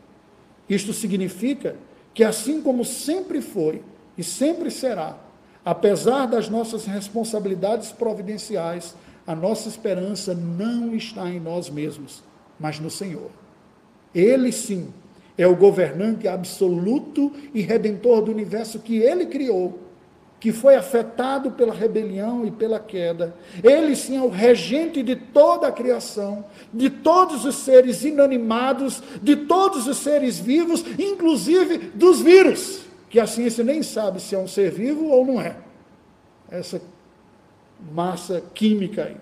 Isto 0.68 0.92
significa 0.92 1.77
que, 2.14 2.22
assim 2.22 2.62
como 2.62 2.85
sempre 2.85 3.40
foi, 3.40 3.83
e 4.16 4.22
sempre 4.22 4.70
será, 4.70 5.16
apesar 5.64 6.27
das 6.27 6.48
nossas 6.48 6.85
responsabilidades 6.85 7.92
providenciais, 7.92 8.94
a 9.27 9.35
nossa 9.35 9.68
esperança 9.68 10.35
não 10.35 10.94
está 10.94 11.29
em 11.31 11.40
nós 11.40 11.70
mesmos, 11.70 12.22
mas 12.59 12.79
no 12.81 12.90
Senhor. 12.90 13.31
Ele 14.14 14.53
sim 14.53 14.88
é 15.38 15.46
o 15.46 15.57
governante 15.57 16.29
absoluto 16.29 17.33
e 17.55 17.62
redentor 17.62 18.22
do 18.22 18.33
universo 18.33 18.81
que 18.81 18.96
ele 18.96 19.27
criou, 19.27 19.79
que 20.38 20.53
foi 20.53 20.75
afetado 20.75 21.53
pela 21.53 21.72
rebelião 21.72 22.44
e 22.44 22.51
pela 22.51 22.79
queda. 22.79 23.35
Ele 23.62 23.94
sim 23.94 24.16
é 24.16 24.20
o 24.20 24.29
regente 24.29 25.03
de 25.03 25.14
toda 25.16 25.68
a 25.68 25.72
criação, 25.72 26.44
de 26.75 26.90
todos 26.90 27.44
os 27.44 27.55
seres 27.55 28.05
inanimados, 28.05 29.03
de 29.22 29.37
todos 29.37 29.87
os 29.87 29.98
seres 29.98 30.38
vivos, 30.38 30.85
inclusive 30.98 31.79
dos 31.94 32.20
vírus 32.20 32.91
que 33.12 33.20
a 33.20 33.27
ciência 33.27 33.62
nem 33.62 33.83
sabe 33.83 34.20
se 34.20 34.35
é 34.35 34.38
um 34.38 34.48
ser 34.48 34.70
vivo 34.70 35.09
ou 35.09 35.27
não 35.27 35.38
é. 35.38 35.55
Essa 36.51 36.81
massa 37.92 38.42
química 38.55 39.05
aí. 39.05 39.16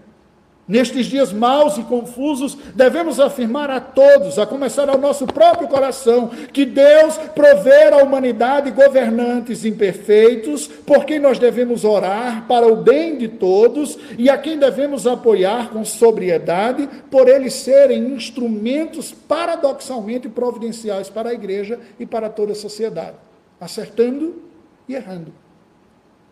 Nestes 0.69 1.07
dias 1.07 1.33
maus 1.33 1.77
e 1.77 1.83
confusos, 1.83 2.57
devemos 2.77 3.19
afirmar 3.19 3.69
a 3.69 3.81
todos, 3.81 4.39
a 4.39 4.47
começar 4.47 4.89
ao 4.89 4.97
nosso 4.97 5.27
próprio 5.27 5.67
coração, 5.67 6.29
que 6.53 6.65
Deus 6.65 7.19
prover 7.35 7.93
à 7.93 7.97
humanidade 7.97 8.71
governantes 8.71 9.65
imperfeitos, 9.65 10.69
por 10.69 11.05
quem 11.05 11.19
nós 11.19 11.41
devemos 11.41 11.85
orar 11.85 12.47
para 12.47 12.69
o 12.69 12.77
bem 12.77 13.19
de 13.19 13.27
todos 13.27 13.99
e 14.17 14.31
a 14.31 14.39
quem 14.39 14.57
devemos 14.57 15.09
apoiar 15.09 15.71
com 15.71 15.85
sobriedade, 15.85 16.89
por 17.11 17.29
eles 17.29 17.55
serem 17.55 18.15
instrumentos 18.15 19.11
paradoxalmente 19.11 20.29
providenciais 20.29 21.11
para 21.11 21.31
a 21.31 21.35
igreja 21.35 21.81
e 21.99 22.07
para 22.07 22.29
toda 22.29 22.53
a 22.53 22.55
sociedade, 22.55 23.17
acertando 23.61 24.43
e 24.89 24.95
errando. 24.95 25.33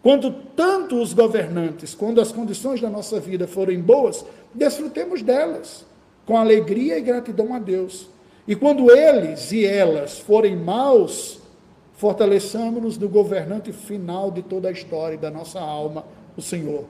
Quando 0.02 0.32
tanto 0.56 1.00
os 1.00 1.12
governantes, 1.12 1.94
quando 1.94 2.20
as 2.20 2.32
condições 2.32 2.80
da 2.80 2.88
nossa 2.88 3.20
vida 3.20 3.46
forem 3.46 3.80
boas, 3.80 4.24
desfrutemos 4.54 5.22
delas, 5.22 5.84
com 6.24 6.36
alegria 6.36 6.98
e 6.98 7.02
gratidão 7.02 7.52
a 7.54 7.58
Deus. 7.58 8.08
E 8.46 8.54
quando 8.56 8.90
eles 8.90 9.52
e 9.52 9.66
elas 9.66 10.18
forem 10.18 10.56
maus, 10.56 11.40
fortaleçamos-nos 11.94 12.96
no 12.96 13.08
governante 13.08 13.72
final 13.72 14.30
de 14.30 14.42
toda 14.42 14.68
a 14.68 14.72
história 14.72 15.16
e 15.16 15.18
da 15.18 15.30
nossa 15.30 15.60
alma, 15.60 16.04
o 16.36 16.40
Senhor, 16.40 16.84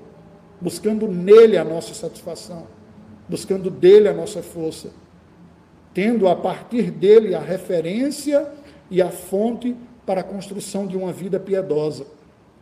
buscando 0.61 1.09
nele 1.09 1.57
a 1.57 1.64
nossa 1.64 1.94
satisfação, 1.94 2.66
buscando 3.29 3.70
dele 3.70 4.09
a 4.09 4.12
nossa 4.12 4.42
força, 4.42 4.90
tendo 5.94 6.29
a 6.29 6.37
partir 6.37 6.90
dele 6.90 7.35
a 7.35 7.40
referência 7.40 8.46
e 8.90 9.01
a 9.01 9.11
fonte 9.11 9.74
para 10.08 10.22
a 10.22 10.24
construção 10.24 10.86
de 10.86 10.96
uma 10.96 11.12
vida 11.12 11.38
piedosa 11.38 12.06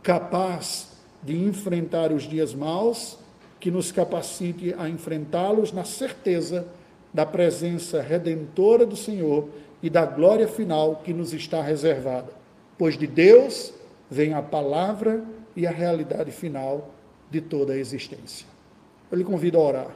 capaz 0.03 0.89
de 1.23 1.33
enfrentar 1.33 2.11
os 2.11 2.23
dias 2.23 2.53
maus, 2.53 3.17
que 3.57 3.71
nos 3.71 3.89
capacite 3.89 4.75
a 4.77 4.89
enfrentá-los 4.89 5.71
na 5.71 5.85
certeza 5.85 6.67
da 7.13 7.25
presença 7.25 8.01
redentora 8.01 8.85
do 8.85 8.97
Senhor 8.97 9.47
e 9.81 9.89
da 9.89 10.05
glória 10.05 10.45
final 10.45 10.97
que 10.97 11.13
nos 11.13 11.31
está 11.31 11.61
reservada. 11.61 12.33
Pois 12.77 12.97
de 12.97 13.07
Deus 13.07 13.73
vem 14.11 14.33
a 14.33 14.41
palavra 14.41 15.23
e 15.55 15.65
a 15.65 15.71
realidade 15.71 16.31
final 16.31 16.89
de 17.31 17.39
toda 17.39 17.71
a 17.71 17.77
existência. 17.77 18.45
Eu 19.09 19.17
lhe 19.17 19.23
convido 19.23 19.57
a 19.57 19.61
orar. 19.61 19.95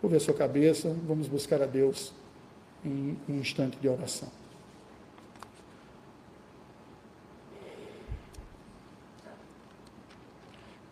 Curva 0.00 0.16
a 0.16 0.20
sua 0.20 0.32
cabeça, 0.32 0.96
vamos 1.06 1.28
buscar 1.28 1.60
a 1.60 1.66
Deus 1.66 2.14
em 2.82 3.14
um 3.28 3.34
instante 3.34 3.76
de 3.76 3.90
oração. 3.90 4.41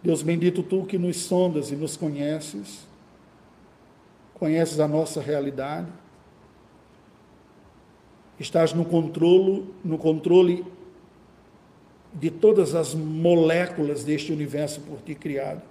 Deus 0.03 0.23
bendito, 0.23 0.63
tu 0.63 0.85
que 0.85 0.99
nos 0.99 1.19
sondas 1.19 1.71
e 1.71 1.77
nos 1.77 1.97
conheces, 1.97 2.87
conheces 4.35 4.81
a 4.81 4.89
nossa 4.89 5.21
realidade, 5.21 5.89
estás 8.39 8.73
no 8.73 8.85
controle, 8.87 9.67
no 9.85 9.99
controle 9.99 10.65
de 12.15 12.31
todas 12.31 12.75
as 12.75 12.95
moléculas 12.95 14.03
deste 14.03 14.33
universo 14.33 14.81
por 14.81 15.01
ti 15.03 15.15
criado. 15.15 15.63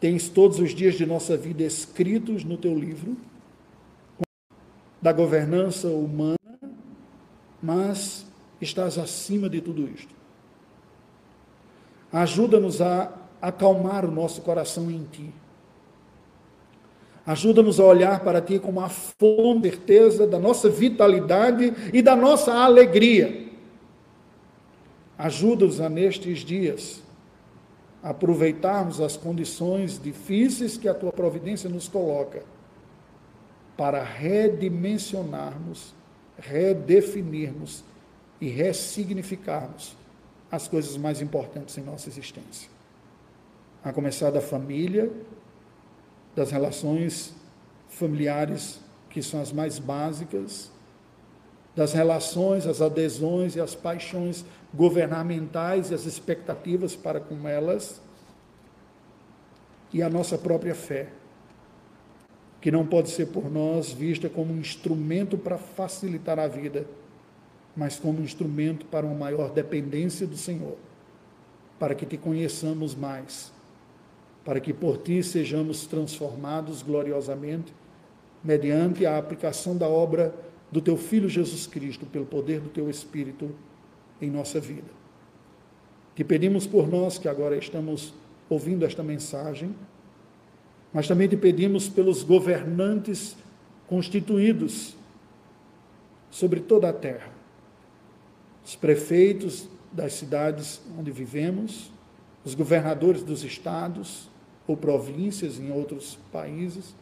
Tens 0.00 0.28
todos 0.28 0.58
os 0.58 0.74
dias 0.74 0.94
de 0.94 1.04
nossa 1.04 1.36
vida 1.36 1.62
escritos 1.62 2.44
no 2.44 2.56
teu 2.56 2.74
livro, 2.74 3.16
da 5.00 5.12
governança 5.12 5.88
humana, 5.88 6.38
mas 7.62 8.26
estás 8.60 8.96
acima 8.96 9.48
de 9.48 9.60
tudo 9.60 9.88
isto. 9.88 10.17
Ajuda-nos 12.12 12.80
a 12.80 13.12
acalmar 13.40 14.04
o 14.04 14.10
nosso 14.10 14.42
coração 14.42 14.90
em 14.90 15.04
Ti. 15.04 15.32
Ajuda-nos 17.26 17.78
a 17.78 17.84
olhar 17.84 18.20
para 18.20 18.40
Ti 18.40 18.58
com 18.58 18.70
uma 18.70 18.88
fonte 18.88 19.68
certeza 19.68 20.26
da 20.26 20.38
nossa 20.38 20.70
vitalidade 20.70 21.74
e 21.92 22.00
da 22.00 22.16
nossa 22.16 22.54
alegria. 22.54 23.48
Ajuda-nos 25.18 25.80
a, 25.80 25.88
nestes 25.88 26.38
dias, 26.38 27.02
aproveitarmos 28.02 29.00
as 29.00 29.16
condições 29.16 30.00
difíceis 30.02 30.76
que 30.78 30.88
a 30.88 30.94
Tua 30.94 31.12
providência 31.12 31.68
nos 31.68 31.88
coloca, 31.88 32.42
para 33.76 34.02
redimensionarmos, 34.02 35.94
redefinirmos 36.38 37.84
e 38.40 38.48
ressignificarmos 38.48 39.94
as 40.50 40.66
coisas 40.66 40.96
mais 40.96 41.20
importantes 41.20 41.76
em 41.76 41.82
nossa 41.82 42.08
existência. 42.08 42.70
A 43.84 43.92
começar 43.92 44.30
da 44.30 44.40
família, 44.40 45.10
das 46.34 46.50
relações 46.50 47.34
familiares, 47.88 48.80
que 49.10 49.22
são 49.22 49.40
as 49.40 49.52
mais 49.52 49.78
básicas, 49.78 50.70
das 51.74 51.92
relações, 51.92 52.66
as 52.66 52.80
adesões 52.80 53.54
e 53.56 53.60
as 53.60 53.74
paixões 53.74 54.44
governamentais 54.74 55.90
e 55.90 55.94
as 55.94 56.06
expectativas 56.06 56.96
para 56.96 57.20
com 57.20 57.48
elas, 57.48 58.00
e 59.92 60.02
a 60.02 60.10
nossa 60.10 60.36
própria 60.36 60.74
fé, 60.74 61.08
que 62.60 62.70
não 62.70 62.86
pode 62.86 63.10
ser 63.10 63.26
por 63.26 63.50
nós 63.50 63.92
vista 63.92 64.28
como 64.28 64.52
um 64.52 64.58
instrumento 64.58 65.38
para 65.38 65.56
facilitar 65.56 66.38
a 66.38 66.48
vida 66.48 66.86
mas 67.78 67.96
como 67.96 68.20
instrumento 68.20 68.84
para 68.86 69.06
uma 69.06 69.14
maior 69.14 69.52
dependência 69.52 70.26
do 70.26 70.36
Senhor, 70.36 70.76
para 71.78 71.94
que 71.94 72.04
te 72.04 72.16
conheçamos 72.16 72.92
mais, 72.92 73.52
para 74.44 74.58
que 74.58 74.72
por 74.74 74.98
ti 74.98 75.22
sejamos 75.22 75.86
transformados 75.86 76.82
gloriosamente, 76.82 77.72
mediante 78.42 79.06
a 79.06 79.16
aplicação 79.16 79.76
da 79.76 79.86
obra 79.86 80.34
do 80.72 80.80
teu 80.80 80.96
Filho 80.96 81.28
Jesus 81.28 81.68
Cristo, 81.68 82.04
pelo 82.04 82.26
poder 82.26 82.60
do 82.60 82.68
teu 82.68 82.90
Espírito 82.90 83.48
em 84.20 84.28
nossa 84.28 84.58
vida. 84.58 84.90
Te 86.16 86.24
pedimos 86.24 86.66
por 86.66 86.88
nós 86.88 87.16
que 87.16 87.28
agora 87.28 87.56
estamos 87.56 88.12
ouvindo 88.50 88.84
esta 88.84 89.04
mensagem, 89.04 89.72
mas 90.92 91.06
também 91.06 91.28
te 91.28 91.36
pedimos 91.36 91.88
pelos 91.88 92.24
governantes 92.24 93.36
constituídos 93.86 94.96
sobre 96.28 96.58
toda 96.58 96.88
a 96.88 96.92
terra 96.92 97.37
os 98.68 98.76
prefeitos 98.76 99.66
das 99.90 100.12
cidades 100.12 100.78
onde 100.98 101.10
vivemos, 101.10 101.90
os 102.44 102.54
governadores 102.54 103.22
dos 103.22 103.42
estados 103.42 104.28
ou 104.66 104.76
províncias 104.76 105.58
em 105.58 105.72
outros 105.72 106.18
países, 106.30 106.94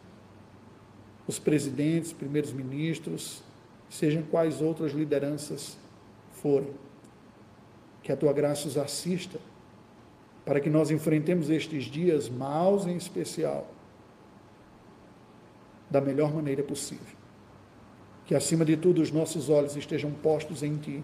os 1.27 1.37
presidentes, 1.37 2.13
primeiros 2.13 2.53
ministros, 2.53 3.43
sejam 3.89 4.23
quais 4.23 4.61
outras 4.61 4.93
lideranças 4.93 5.77
forem. 6.41 6.71
Que 8.01 8.13
a 8.13 8.15
tua 8.15 8.31
graça 8.31 8.65
os 8.65 8.77
assista 8.77 9.37
para 10.45 10.61
que 10.61 10.69
nós 10.69 10.89
enfrentemos 10.89 11.49
estes 11.49 11.83
dias 11.83 12.29
maus 12.29 12.87
em 12.87 12.95
especial 12.95 13.69
da 15.89 15.99
melhor 15.99 16.33
maneira 16.33 16.63
possível. 16.63 17.17
Que 18.25 18.33
acima 18.33 18.63
de 18.63 18.77
tudo 18.77 19.01
os 19.01 19.11
nossos 19.11 19.49
olhos 19.49 19.75
estejam 19.75 20.11
postos 20.11 20.63
em 20.63 20.77
ti 20.77 21.03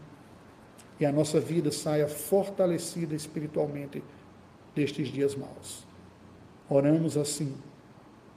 e 1.03 1.05
a 1.05 1.11
nossa 1.11 1.37
vida 1.37 1.69
saia 1.69 2.07
fortalecida 2.07 3.13
espiritualmente 3.13 4.01
destes 4.73 5.09
dias 5.09 5.35
maus. 5.35 5.85
Oramos 6.69 7.17
assim, 7.17 7.53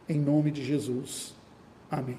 em 0.08 0.18
nome 0.18 0.50
de 0.50 0.64
Jesus. 0.64 1.32
Amém. 1.88 2.18